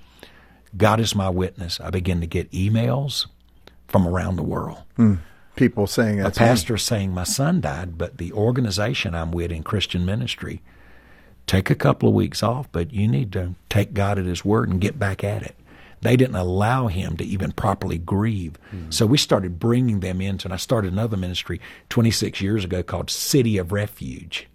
God 0.77 1.01
is 1.01 1.15
my 1.15 1.29
witness. 1.29 1.81
I 1.81 1.91
begin 1.91 2.21
to 2.21 2.27
get 2.27 2.51
emails 2.53 3.27
from 3.89 4.07
around 4.07 4.37
the 4.37 4.43
world. 4.43 4.79
Hmm. 4.97 5.15
People 5.57 5.87
saying 5.87 6.21
A 6.21 6.25
that's 6.25 6.41
me. 6.41 6.47
pastor 6.47 6.77
saying 6.77 7.13
my 7.13 7.23
son 7.25 7.61
died, 7.61 7.97
but 7.97 8.19
the 8.19 8.33
organization 8.33 9.15
I'm 9.15 9.31
with 9.31 9.53
in 9.53 9.63
Christian 9.63 10.05
ministry, 10.05 10.63
take 11.47 11.71
a 11.71 11.77
couple 11.77 12.09
of 12.09 12.15
weeks 12.15 12.43
off, 12.43 12.69
but 12.73 12.93
you 12.93 13.07
need 13.07 13.33
to 13.33 13.55
take 13.69 13.95
God 13.95 14.19
at 14.19 14.25
His 14.25 14.45
word 14.45 14.69
and 14.69 14.81
get 14.81 14.99
back 14.99 15.23
at 15.23 15.43
it. 15.43 15.55
They 16.05 16.19
didn't 16.19 16.37
allow 16.37 16.89
him 16.89 17.17
to 17.17 17.25
even 17.25 17.53
properly 17.53 17.97
grieve. 17.97 18.59
So 18.91 19.07
we 19.07 19.17
started 19.17 19.59
bringing 19.59 20.01
them 20.01 20.21
into, 20.21 20.47
and 20.47 20.53
I 20.53 20.59
started 20.59 20.93
another 20.93 21.17
ministry 21.17 21.63
26 21.89 22.43
years 22.43 22.63
ago 22.63 22.83
called 22.83 23.09
City 23.09 23.57
of 23.57 23.73
Refuge. 23.73 24.47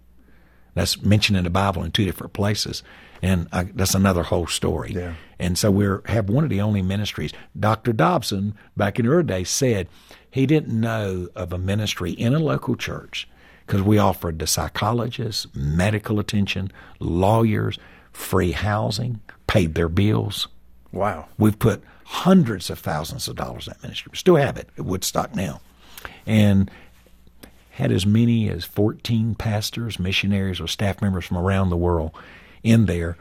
That's 0.74 1.02
mentioned 1.02 1.36
in 1.36 1.42
the 1.42 1.50
Bible 1.50 1.82
in 1.82 1.90
two 1.90 2.04
different 2.04 2.34
places, 2.34 2.84
and 3.20 3.48
I, 3.50 3.64
that's 3.64 3.96
another 3.96 4.22
whole 4.22 4.46
story. 4.46 4.92
Yeah. 4.92 5.14
And 5.40 5.58
so 5.58 5.72
we 5.72 5.86
have 6.06 6.28
one 6.30 6.44
of 6.44 6.50
the 6.50 6.60
only 6.60 6.82
ministries. 6.82 7.32
Dr. 7.58 7.92
Dobson, 7.92 8.54
back 8.76 9.00
in 9.00 9.04
her 9.06 9.24
day, 9.24 9.42
said 9.42 9.88
he 10.30 10.46
didn't 10.46 10.78
know 10.78 11.28
of 11.34 11.52
a 11.52 11.58
ministry 11.58 12.12
in 12.12 12.32
a 12.32 12.38
local 12.38 12.76
church 12.76 13.28
because 13.66 13.82
we 13.82 13.98
offered 13.98 14.38
the 14.38 14.46
psychologists, 14.46 15.48
medical 15.52 16.20
attention, 16.20 16.70
lawyers, 17.00 17.76
free 18.12 18.52
housing, 18.52 19.20
paid 19.48 19.74
their 19.74 19.88
bills. 19.88 20.46
Wow. 20.92 21.28
We've 21.38 21.58
put 21.58 21.82
hundreds 22.04 22.70
of 22.70 22.78
thousands 22.78 23.28
of 23.28 23.36
dollars 23.36 23.66
in 23.66 23.72
that 23.72 23.82
ministry. 23.82 24.10
We 24.12 24.18
still 24.18 24.36
have 24.36 24.56
it 24.56 24.68
at 24.76 24.84
Woodstock 24.84 25.34
now. 25.34 25.60
And 26.26 26.70
had 27.70 27.92
as 27.92 28.04
many 28.04 28.48
as 28.48 28.64
14 28.64 29.34
pastors, 29.36 29.98
missionaries, 29.98 30.60
or 30.60 30.66
staff 30.66 31.00
members 31.00 31.24
from 31.24 31.38
around 31.38 31.70
the 31.70 31.76
world 31.76 32.12
in 32.62 32.86
there 32.86 33.16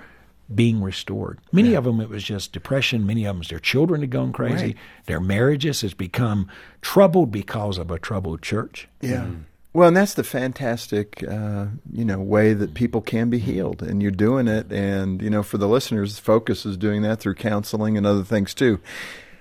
being 0.53 0.81
restored. 0.81 1.39
Many 1.51 1.75
of 1.75 1.83
them, 1.83 2.01
it 2.01 2.09
was 2.09 2.23
just 2.23 2.51
depression. 2.51 3.05
Many 3.05 3.25
of 3.25 3.35
them, 3.35 3.45
their 3.47 3.59
children 3.59 4.01
had 4.01 4.09
gone 4.09 4.33
crazy. 4.33 4.65
Right. 4.65 4.75
Their 5.05 5.19
marriages 5.19 5.81
has 5.81 5.93
become 5.93 6.49
troubled 6.81 7.31
because 7.31 7.77
of 7.77 7.91
a 7.91 7.99
troubled 7.99 8.41
church. 8.41 8.87
Yeah. 9.01 9.25
Mm. 9.25 9.43
Well, 9.71 9.87
and 9.87 9.95
that's 9.97 10.15
the 10.15 10.23
fantastic, 10.23 11.23
uh, 11.29 11.67
you 11.91 12.03
know, 12.03 12.19
way 12.19 12.53
that 12.53 12.73
people 12.73 13.01
can 13.01 13.29
be 13.29 13.37
healed, 13.37 13.83
and 13.83 14.01
you're 14.01 14.09
doing 14.11 14.47
it. 14.47 14.71
And 14.71 15.21
you 15.21 15.29
know, 15.29 15.43
for 15.43 15.57
the 15.59 15.67
listeners, 15.67 16.17
Focus 16.17 16.65
is 16.65 16.75
doing 16.75 17.03
that 17.03 17.19
through 17.19 17.35
counseling 17.35 17.95
and 17.97 18.05
other 18.07 18.23
things 18.23 18.53
too. 18.53 18.79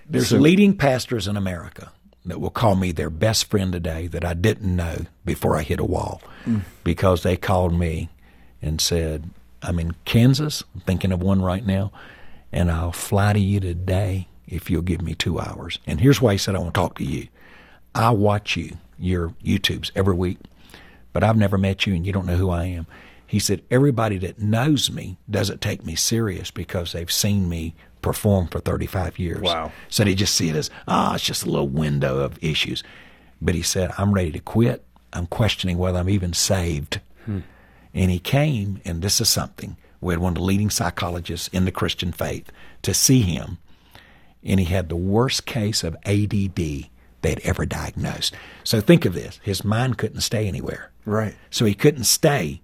There's 0.09 0.29
So- 0.29 0.37
leading 0.39 0.77
pastors 0.77 1.27
in 1.29 1.37
America 1.37 1.93
that 2.27 2.41
will 2.41 2.51
call 2.51 2.75
me 2.77 2.93
their 2.93 3.09
best 3.11 3.47
friend 3.47 3.73
today 3.73 4.07
that 4.09 4.25
I 4.25 4.35
didn't 4.35 4.75
know 4.77 5.07
before 5.25 5.57
I 5.57 5.63
hit 5.63 5.81
a 5.81 5.85
wall 5.85 6.21
because 6.85 7.23
they 7.23 7.37
called 7.37 7.73
me 7.79 8.11
and 8.61 8.81
said, 8.81 9.31
I'm 9.63 9.79
in 9.79 9.93
Kansas, 10.05 10.63
I'm 10.75 10.81
thinking 10.83 11.11
of 11.13 11.23
one 11.23 11.41
right 11.43 11.65
now, 11.65 11.91
and 12.53 12.71
I'll 12.71 12.93
fly 12.93 13.33
to 13.33 13.39
you 13.41 13.61
today 13.61 14.29
if 14.47 14.69
you'll 14.71 14.83
give 14.83 15.01
me 15.03 15.15
two 15.15 15.41
hours. 15.41 15.79
And 15.87 16.01
here's 16.01 16.21
why 16.21 16.33
he 16.33 16.39
said, 16.39 16.55
I 16.55 16.59
want 16.59 16.75
to 16.75 16.81
talk 16.81 16.99
to 16.99 17.05
you. 17.05 17.29
I 17.95 18.11
watch 18.11 18.57
you, 18.57 18.77
your 18.99 19.31
YouTubes 19.45 19.91
every 19.95 20.15
week, 20.15 20.39
but 21.13 21.25
I've 21.25 21.37
never 21.37 21.59
met 21.59 21.87
you 21.87 21.95
and 21.95 22.07
you 22.07 22.13
don't 22.13 22.27
know 22.27 22.37
who 22.37 22.51
I 22.51 22.65
am. 22.65 22.87
He 23.27 23.39
said, 23.39 23.63
Everybody 23.71 24.19
that 24.19 24.39
knows 24.39 24.91
me 24.91 25.19
doesn't 25.31 25.61
take 25.61 25.85
me 25.85 25.95
serious 25.95 26.51
because 26.51 26.93
they've 26.93 27.13
seen 27.13 27.49
me 27.49 27.75
perform 28.01 28.49
for 28.49 28.61
35 28.61 29.19
years. 29.19 29.43
Wow. 29.43 29.73
So 29.89 30.05
they 30.05 30.15
just 30.15 30.35
see 30.35 30.49
it 30.49 30.57
as, 30.57 30.71
ah, 30.87 31.15
it's 31.15 31.25
just 31.25 31.45
a 31.45 31.51
little 31.51 31.69
window 31.69 32.19
of 32.19 32.43
issues. 32.43 32.83
But 33.41 33.55
he 33.55 33.63
said, 33.63 33.93
I'm 33.99 34.13
ready 34.13 34.33
to 34.33 34.41
quit. 34.41 34.85
I'm 35.13 35.27
questioning 35.27 35.79
whether 35.79 35.99
I'm 35.99 36.09
even 36.09 36.33
saved. 36.33 37.01
And 37.95 38.11
he 38.11 38.19
came, 38.19 38.81
and 38.85 39.03
this 39.03 39.21
is 39.21 39.29
something. 39.29 39.77
We 40.01 40.15
had 40.15 40.21
one 40.21 40.33
of 40.33 40.37
the 40.37 40.43
leading 40.43 40.71
psychologists 40.71 41.49
in 41.49 41.65
the 41.65 41.73
Christian 41.73 42.13
faith 42.13 42.51
to 42.83 42.95
see 42.95 43.23
him, 43.23 43.59
and 44.45 44.61
he 44.61 44.67
had 44.67 44.89
the 44.89 44.97
worst 44.97 45.47
case 45.47 45.83
of 45.83 45.97
ADD 46.07 46.89
they'd 47.23 47.41
ever 47.41 47.67
diagnosed. 47.67 48.35
So 48.65 48.81
think 48.81 49.05
of 49.05 49.15
this 49.15 49.41
his 49.43 49.65
mind 49.65 49.99
couldn't 49.99 50.21
stay 50.21 50.47
anywhere. 50.47 50.91
Right. 51.05 51.35
So 51.51 51.65
he 51.65 51.75
couldn't 51.75 52.05
stay, 52.05 52.61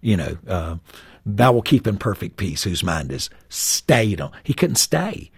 you 0.00 0.16
know, 0.16 0.38
uh, 0.46 0.76
thou 1.26 1.52
will 1.52 1.62
keep 1.62 1.86
in 1.86 1.98
perfect 1.98 2.36
peace 2.36 2.64
whose 2.64 2.82
mind 2.82 3.12
is 3.12 3.30
stayed 3.48 4.20
on. 4.20 4.32
He 4.42 4.54
couldn't 4.54 4.76
stay. 4.76 5.30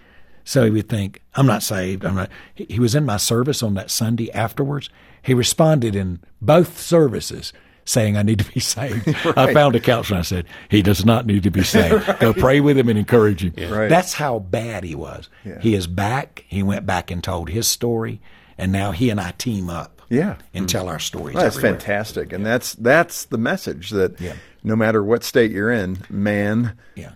So 0.45 0.65
he 0.65 0.71
would 0.71 0.89
think, 0.89 1.23
I'm 1.35 1.47
not 1.47 1.63
saved. 1.63 2.05
I'm 2.05 2.15
not. 2.15 2.31
He 2.55 2.67
he 2.69 2.79
was 2.79 2.95
in 2.95 3.05
my 3.05 3.17
service 3.17 3.63
on 3.63 3.75
that 3.75 3.91
Sunday 3.91 4.31
afterwards. 4.33 4.91
He 5.23 5.33
responded 5.33 5.97
in 5.97 6.21
both 6.43 6.79
services 6.79 7.53
saying, 7.87 8.17
I 8.17 8.23
need 8.23 8.39
to 8.41 8.53
be 8.53 8.61
saved. 8.61 9.09
I 9.37 9.53
found 9.53 9.75
a 9.77 9.81
counselor 9.81 10.17
and 10.17 10.21
I 10.21 10.25
said, 10.25 10.47
he 10.69 10.83
does 10.83 11.05
not 11.05 11.27
need 11.27 11.43
to 11.45 11.51
be 11.51 11.63
saved. 11.65 12.19
Go 12.21 12.33
pray 12.33 12.61
with 12.61 12.79
him 12.79 12.89
and 12.89 12.99
encourage 12.99 13.43
him. 13.43 13.55
Right. 13.71 13.89
That's 13.89 14.15
how 14.15 14.39
bad 14.39 14.85
he 14.85 14.95
was. 14.95 15.29
Yeah. 15.45 15.61
He 15.61 15.75
is 15.75 15.87
back. 15.87 16.45
He 16.49 16.63
went 16.63 16.87
back 16.87 17.11
and 17.11 17.23
told 17.23 17.49
his 17.49 17.67
story. 17.67 18.21
And 18.59 18.71
now 18.73 18.93
he 18.93 19.11
and 19.11 19.21
I 19.21 19.33
team 19.33 19.69
up 19.69 20.03
Yeah. 20.11 20.37
and 20.53 20.69
tell 20.69 20.89
our 20.89 20.99
stories. 20.99 21.35
Well, 21.35 21.45
that's 21.45 21.57
everywhere. 21.57 21.79
fantastic, 21.81 22.33
and 22.33 22.45
that's 22.47 22.75
that's 22.75 23.25
the 23.27 23.39
message 23.39 23.91
that 23.91 24.21
Yeah. 24.21 24.35
no 24.63 24.77
matter 24.77 25.03
what 25.03 25.25
state 25.25 25.51
you're 25.51 25.71
in, 25.73 25.99
man. 26.09 26.73
Yeah. 26.95 27.13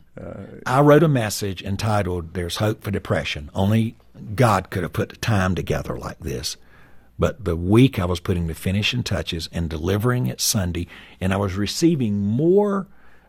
I 0.66 0.80
wrote 0.80 1.04
a 1.04 1.08
message 1.08 1.62
entitled 1.62 2.34
There's 2.34 2.56
Hope 2.56 2.82
for 2.82 2.90
Depression. 2.90 3.50
Only 3.54 3.94
God 4.34 4.70
could 4.70 4.82
have 4.82 4.92
put 4.92 5.10
the 5.10 5.16
time 5.16 5.54
together 5.54 5.96
like 5.96 6.18
this. 6.18 6.56
But 7.20 7.44
the 7.44 7.56
week 7.56 7.98
I 7.98 8.04
was 8.04 8.18
putting 8.20 8.46
the 8.48 8.54
finishing 8.54 9.02
touches 9.04 9.48
and 9.52 9.68
delivering 9.70 10.26
it 10.26 10.40
Sunday, 10.40 10.86
and 11.20 11.32
I 11.32 11.36
was 11.36 11.54
receiving 11.54 12.20
more 12.26 12.86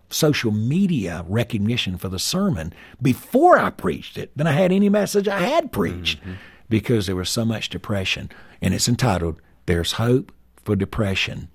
social 0.10 0.52
media 0.52 1.24
recognition 1.28 1.98
for 1.98 2.10
the 2.10 2.18
sermon 2.20 2.74
before 3.02 3.60
I 3.60 3.70
preached 3.70 4.18
it 4.18 4.36
than 4.36 4.48
I 4.48 4.54
had 4.54 4.72
any 4.72 4.90
message 4.90 5.28
I 5.28 5.40
had 5.42 5.72
preached 5.72 6.20
mm-hmm. 6.22 6.34
Because 6.70 7.08
there 7.08 7.16
was 7.16 7.30
so 7.30 7.44
much 7.44 7.70
depression. 7.70 8.30
And 8.62 8.74
it's 8.74 8.88
entitled, 8.88 9.42
There's 9.66 9.94
Hope 9.94 10.32
for 10.64 10.76
Depression. 10.76 11.50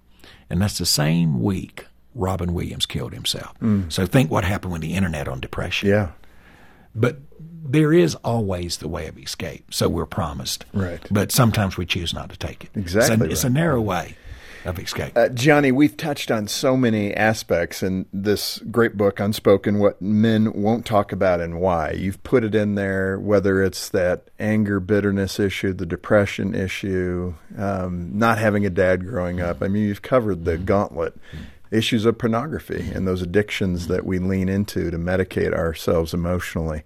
And 0.50 0.60
that's 0.60 0.78
the 0.78 0.86
same 0.86 1.42
week 1.42 1.86
Robin 2.14 2.52
Williams 2.52 2.86
killed 2.86 3.12
himself. 3.12 3.58
Mm. 3.60 3.90
So 3.92 4.06
think 4.06 4.30
what 4.30 4.44
happened 4.44 4.72
with 4.72 4.82
the 4.82 4.94
internet 4.94 5.28
on 5.28 5.40
depression. 5.40 5.88
Yeah. 5.88 6.10
But 6.94 7.18
there 7.66 7.92
is 7.92 8.14
always 8.16 8.76
the 8.76 8.88
way 8.88 9.08
of 9.08 9.18
escape, 9.18 9.72
so 9.72 9.88
we're 9.88 10.06
promised. 10.06 10.64
Right. 10.72 11.00
But 11.10 11.32
sometimes 11.32 11.76
we 11.76 11.86
choose 11.86 12.12
not 12.12 12.30
to 12.30 12.36
take 12.36 12.64
it. 12.64 12.70
Exactly. 12.74 13.14
It's 13.14 13.20
a, 13.20 13.24
right. 13.24 13.32
it's 13.32 13.44
a 13.44 13.50
narrow 13.50 13.80
way 13.80 14.16
escape. 14.66 15.16
Uh, 15.16 15.28
Johnny, 15.28 15.72
we've 15.72 15.96
touched 15.96 16.30
on 16.30 16.48
so 16.48 16.76
many 16.76 17.14
aspects 17.14 17.82
in 17.82 18.06
this 18.12 18.58
great 18.70 18.96
book, 18.96 19.20
Unspoken, 19.20 19.78
what 19.78 20.00
men 20.00 20.52
won't 20.52 20.86
talk 20.86 21.12
about 21.12 21.40
and 21.40 21.60
why. 21.60 21.92
You've 21.92 22.22
put 22.22 22.44
it 22.44 22.54
in 22.54 22.74
there, 22.74 23.18
whether 23.18 23.62
it's 23.62 23.88
that 23.90 24.28
anger, 24.38 24.80
bitterness 24.80 25.38
issue, 25.38 25.72
the 25.72 25.86
depression 25.86 26.54
issue, 26.54 27.34
um, 27.58 28.18
not 28.18 28.38
having 28.38 28.64
a 28.64 28.70
dad 28.70 29.06
growing 29.06 29.40
up. 29.40 29.62
I 29.62 29.68
mean, 29.68 29.84
you've 29.84 30.02
covered 30.02 30.44
the 30.44 30.58
gauntlet. 30.58 31.14
Issues 31.70 32.04
of 32.04 32.18
pornography 32.18 32.88
and 32.94 33.08
those 33.08 33.20
addictions 33.20 33.88
that 33.88 34.06
we 34.06 34.20
lean 34.20 34.48
into 34.48 34.92
to 34.92 34.96
medicate 34.96 35.52
ourselves 35.52 36.14
emotionally. 36.14 36.84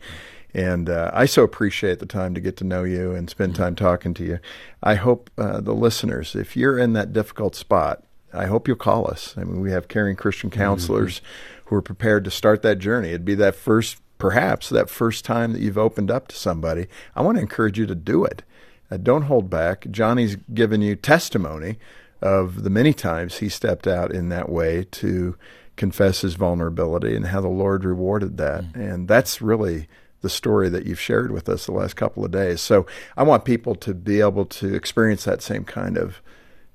And 0.54 0.88
uh, 0.88 1.10
I 1.12 1.26
so 1.26 1.42
appreciate 1.42 1.98
the 1.98 2.06
time 2.06 2.34
to 2.34 2.40
get 2.40 2.56
to 2.58 2.64
know 2.64 2.84
you 2.84 3.12
and 3.12 3.28
spend 3.28 3.54
time 3.54 3.76
talking 3.76 4.14
to 4.14 4.24
you. 4.24 4.38
I 4.82 4.94
hope 4.94 5.30
uh, 5.36 5.60
the 5.60 5.74
listeners, 5.74 6.34
if 6.34 6.56
you're 6.56 6.78
in 6.78 6.94
that 6.94 7.12
difficult 7.12 7.54
spot, 7.54 8.02
I 8.32 8.46
hope 8.46 8.66
you'll 8.66 8.76
call 8.76 9.10
us. 9.10 9.34
I 9.36 9.44
mean, 9.44 9.60
we 9.60 9.70
have 9.72 9.88
caring 9.88 10.16
Christian 10.16 10.50
counselors 10.50 11.16
mm-hmm. 11.16 11.68
who 11.68 11.76
are 11.76 11.82
prepared 11.82 12.24
to 12.24 12.30
start 12.30 12.62
that 12.62 12.78
journey. 12.78 13.08
It'd 13.08 13.24
be 13.24 13.34
that 13.36 13.56
first, 13.56 14.00
perhaps, 14.18 14.68
that 14.70 14.90
first 14.90 15.24
time 15.24 15.52
that 15.52 15.62
you've 15.62 15.78
opened 15.78 16.10
up 16.10 16.28
to 16.28 16.36
somebody. 16.36 16.86
I 17.14 17.22
want 17.22 17.36
to 17.36 17.42
encourage 17.42 17.78
you 17.78 17.86
to 17.86 17.94
do 17.94 18.24
it. 18.24 18.42
Uh, 18.90 18.96
don't 18.96 19.22
hold 19.22 19.50
back. 19.50 19.86
Johnny's 19.90 20.36
given 20.52 20.82
you 20.82 20.96
testimony 20.96 21.78
of 22.20 22.64
the 22.64 22.70
many 22.70 22.92
times 22.92 23.38
he 23.38 23.48
stepped 23.48 23.86
out 23.86 24.12
in 24.12 24.28
that 24.30 24.48
way 24.48 24.84
to 24.90 25.36
confess 25.76 26.22
his 26.22 26.34
vulnerability 26.34 27.14
and 27.14 27.26
how 27.26 27.40
the 27.40 27.48
Lord 27.48 27.84
rewarded 27.84 28.36
that. 28.38 28.64
Mm-hmm. 28.64 28.80
And 28.80 29.08
that's 29.08 29.40
really 29.40 29.88
the 30.20 30.28
story 30.28 30.68
that 30.68 30.86
you've 30.86 31.00
shared 31.00 31.30
with 31.30 31.48
us 31.48 31.66
the 31.66 31.72
last 31.72 31.94
couple 31.94 32.24
of 32.24 32.30
days. 32.30 32.60
So 32.60 32.86
I 33.16 33.22
want 33.22 33.44
people 33.44 33.74
to 33.76 33.94
be 33.94 34.20
able 34.20 34.46
to 34.46 34.74
experience 34.74 35.24
that 35.24 35.42
same 35.42 35.64
kind 35.64 35.96
of 35.96 36.20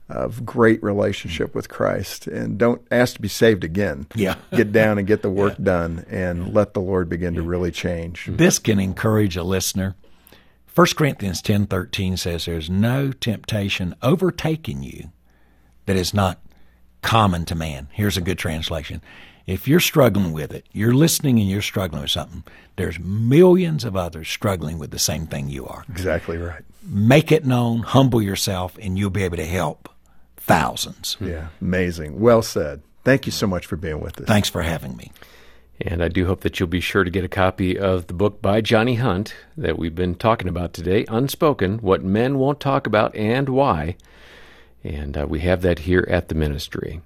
of 0.10 0.46
great 0.46 0.84
relationship 0.84 1.56
with 1.56 1.70
Christ 1.70 2.28
and 2.28 2.58
don't 2.58 2.82
ask 2.92 3.16
to 3.16 3.22
be 3.22 3.30
saved 3.30 3.64
again. 3.64 4.06
Yeah. 4.16 4.36
get 4.52 4.72
down 4.72 4.98
and 4.98 5.08
get 5.08 5.22
the 5.22 5.30
work 5.42 5.56
yeah. 5.58 5.66
done 5.66 6.06
and 6.10 6.54
let 6.54 6.74
the 6.74 6.82
Lord 6.82 7.10
begin 7.10 7.36
to 7.36 7.42
really 7.42 7.72
change. 7.72 8.30
This 8.30 8.60
can 8.60 8.80
encourage 8.80 9.38
a 9.38 9.44
listener. 9.44 9.96
1 10.76 10.88
Corinthians 10.98 11.42
10:13 11.42 12.18
says 12.18 12.46
there's 12.46 12.70
no 12.70 13.12
temptation 13.12 13.96
overtaking 14.02 14.84
you 14.84 15.12
that 15.86 15.96
is 15.96 16.14
not 16.14 16.40
common 17.02 17.46
to 17.46 17.56
man. 17.56 17.88
Here's 17.92 18.18
a 18.18 18.22
good 18.22 18.38
translation. 18.38 19.02
If 19.46 19.68
you're 19.68 19.82
struggling 19.82 20.32
with 20.32 20.54
it, 20.54 20.66
you're 20.72 20.94
listening 20.94 21.38
and 21.40 21.50
you're 21.50 21.62
struggling 21.62 22.02
with 22.02 22.12
something, 22.12 22.44
there's 22.78 22.98
millions 23.00 23.84
of 23.84 23.96
others 23.96 24.30
struggling 24.30 24.80
with 24.80 24.92
the 24.92 25.00
same 25.00 25.28
thing 25.28 25.50
you 25.50 25.66
are. 25.66 25.84
Exactly 25.90 26.38
right. 26.38 26.64
Make 26.82 27.32
it 27.32 27.46
known, 27.46 27.80
humble 27.80 28.22
yourself, 28.22 28.78
and 28.82 28.98
you'll 28.98 29.10
be 29.10 29.24
able 29.24 29.38
to 29.38 29.46
help 29.46 29.90
thousands. 30.38 31.18
Yeah, 31.20 31.48
amazing. 31.62 32.20
Well 32.20 32.42
said. 32.42 32.82
Thank 33.04 33.26
you 33.26 33.34
so 33.34 33.48
much 33.48 33.66
for 33.66 33.76
being 33.76 34.00
with 34.00 34.22
us. 34.22 34.28
Thanks 34.28 34.50
for 34.50 34.62
having 34.62 34.96
me. 34.96 35.12
And 35.82 36.02
I 36.02 36.08
do 36.08 36.26
hope 36.26 36.42
that 36.42 36.60
you'll 36.60 36.68
be 36.68 36.80
sure 36.80 37.04
to 37.04 37.10
get 37.10 37.26
a 37.26 37.30
copy 37.30 37.78
of 37.78 38.08
the 38.08 38.14
book 38.14 38.42
by 38.42 38.62
Johnny 38.62 38.96
Hunt 38.96 39.36
that 39.58 39.78
we've 39.78 39.96
been 39.96 40.16
talking 40.16 40.48
about 40.48 40.72
today, 40.72 41.04
Unspoken 41.10 41.80
What 41.80 42.04
Men 42.04 42.38
Won't 42.38 42.62
Talk 42.62 42.88
About 42.88 43.14
and 43.16 43.50
Why. 43.50 43.98
And 44.84 45.18
uh, 45.18 45.26
we 45.28 45.42
have 45.42 45.62
that 45.64 45.80
here 45.80 46.08
at 46.10 46.30
the 46.30 46.36
ministry. 46.36 47.02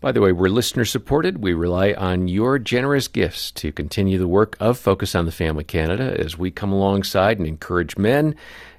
By 0.00 0.12
the 0.12 0.20
way, 0.20 0.32
we're 0.32 0.48
listener 0.48 0.84
supported. 0.84 1.42
We 1.42 1.54
rely 1.54 1.94
on 1.94 2.28
your 2.28 2.58
generous 2.58 3.08
gifts 3.08 3.50
to 3.52 3.72
continue 3.72 4.18
the 4.18 4.28
work 4.28 4.54
of 4.60 4.78
Focus 4.78 5.14
on 5.14 5.24
the 5.24 5.32
Family 5.32 5.64
Canada 5.64 6.14
as 6.20 6.36
we 6.36 6.50
come 6.50 6.72
alongside 6.72 7.38
and 7.38 7.46
encourage 7.46 7.96
men, 7.96 8.34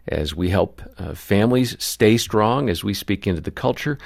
as 0.07 0.35
we 0.35 0.49
help 0.49 0.83
uh, 0.99 1.15
families 1.15 1.75
stay 1.83 2.17
strong, 2.17 2.69
as 2.69 2.83
we 2.83 2.93
speak 2.93 3.25
into 3.25 3.41
the 3.41 3.49
culture. 3.49 3.97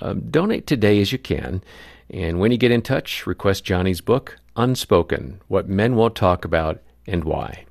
Um, 0.00 0.28
donate 0.30 0.66
today 0.66 1.00
as 1.00 1.12
you 1.12 1.18
can. 1.18 1.62
And 2.10 2.40
when 2.40 2.50
you 2.50 2.58
get 2.58 2.72
in 2.72 2.82
touch, 2.82 3.24
request 3.26 3.64
Johnny's 3.64 4.00
book, 4.00 4.36
Unspoken 4.56 5.40
What 5.46 5.68
Men 5.68 5.94
Won't 5.94 6.16
Talk 6.16 6.44
About 6.44 6.82
and 7.06 7.22
Why. 7.22 7.66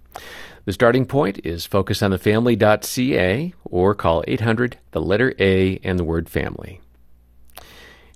The 0.66 0.72
starting 0.72 1.06
point 1.06 1.46
is 1.46 1.68
focusonthefamily.ca 1.68 3.54
or 3.66 3.96
call 3.96 4.24
800 4.28 4.78
the 4.92 5.02
letter 5.02 5.34
A 5.40 5.78
and 5.84 6.00
the 6.00 6.06
word 6.06 6.30
family. 6.30 6.80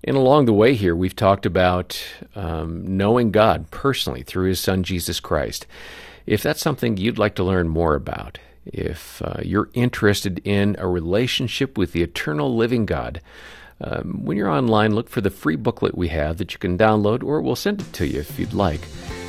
And 0.08 0.16
along 0.16 0.46
the 0.46 0.54
way 0.54 0.74
here, 0.74 0.96
we've 0.96 1.18
talked 1.18 1.46
about 1.46 2.02
um, 2.34 2.96
knowing 2.96 3.30
God 3.32 3.70
personally 3.72 4.24
through 4.24 4.48
His 4.48 4.60
Son 4.62 4.84
Jesus 4.84 5.20
Christ. 5.20 5.68
If 6.26 6.42
that's 6.42 6.62
something 6.62 6.96
you'd 6.96 7.18
like 7.18 7.36
to 7.36 7.44
learn 7.44 7.68
more 7.68 7.94
about, 7.94 8.40
if 8.66 9.22
uh, 9.22 9.42
you're 9.44 9.70
interested 9.74 10.40
in 10.46 10.78
a 10.80 10.88
relationship 10.88 11.78
with 11.78 11.92
the 11.92 12.04
eternal 12.04 12.56
living 12.56 12.86
God, 12.86 13.20
um, 13.82 14.24
when 14.24 14.38
you're 14.38 14.50
online, 14.50 14.96
look 14.96 15.10
for 15.10 15.20
the 15.20 15.30
free 15.30 15.58
booklet 15.58 15.98
we 15.98 16.08
have 16.08 16.38
that 16.38 16.54
you 16.54 16.60
can 16.60 16.78
download, 16.78 17.22
or 17.22 17.42
we'll 17.42 17.58
send 17.58 17.82
it 17.82 17.92
to 17.92 18.08
you 18.08 18.22
if 18.22 18.40
you'd 18.40 18.54
like. 18.54 18.82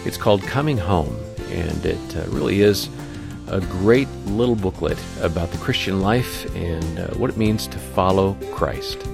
It's 0.05 0.17
called 0.17 0.43
Coming 0.45 0.79
Home, 0.79 1.19
and 1.51 1.85
it 1.85 2.17
uh, 2.17 2.25
really 2.29 2.61
is 2.61 2.89
a 3.49 3.61
great 3.63 4.09
little 4.27 4.55
booklet 4.55 4.99
about 5.23 5.51
the 5.51 5.59
Christian 5.59 6.03
life 6.03 6.55
and 6.55 7.01
uh, 7.01 7.09
what 7.15 7.31
it 7.31 7.37
means 7.37 7.67
to 7.67 7.79
follow 7.81 8.35
Christ. 8.53 9.05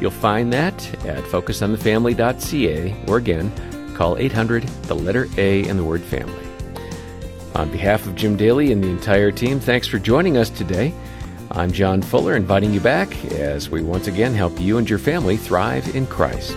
You'll 0.00 0.10
find 0.10 0.52
that 0.52 0.74
at 1.06 1.24
focusonthefamily.ca 1.24 3.04
or 3.08 3.16
again, 3.16 3.94
call 3.94 4.18
800 4.18 4.62
the 4.62 4.94
letter 4.94 5.26
A 5.38 5.66
and 5.68 5.78
the 5.78 5.84
word 5.84 6.02
family. 6.02 6.46
On 7.54 7.70
behalf 7.70 8.06
of 8.06 8.14
Jim 8.14 8.36
Daly 8.36 8.72
and 8.72 8.84
the 8.84 8.88
entire 8.88 9.32
team, 9.32 9.58
thanks 9.58 9.86
for 9.88 9.98
joining 9.98 10.36
us 10.36 10.50
today. 10.50 10.92
I'm 11.50 11.72
John 11.72 12.02
Fuller, 12.02 12.36
inviting 12.36 12.74
you 12.74 12.80
back 12.80 13.24
as 13.32 13.70
we 13.70 13.82
once 13.82 14.08
again 14.08 14.34
help 14.34 14.60
you 14.60 14.76
and 14.76 14.88
your 14.88 14.98
family 14.98 15.38
thrive 15.38 15.96
in 15.96 16.06
Christ. 16.06 16.54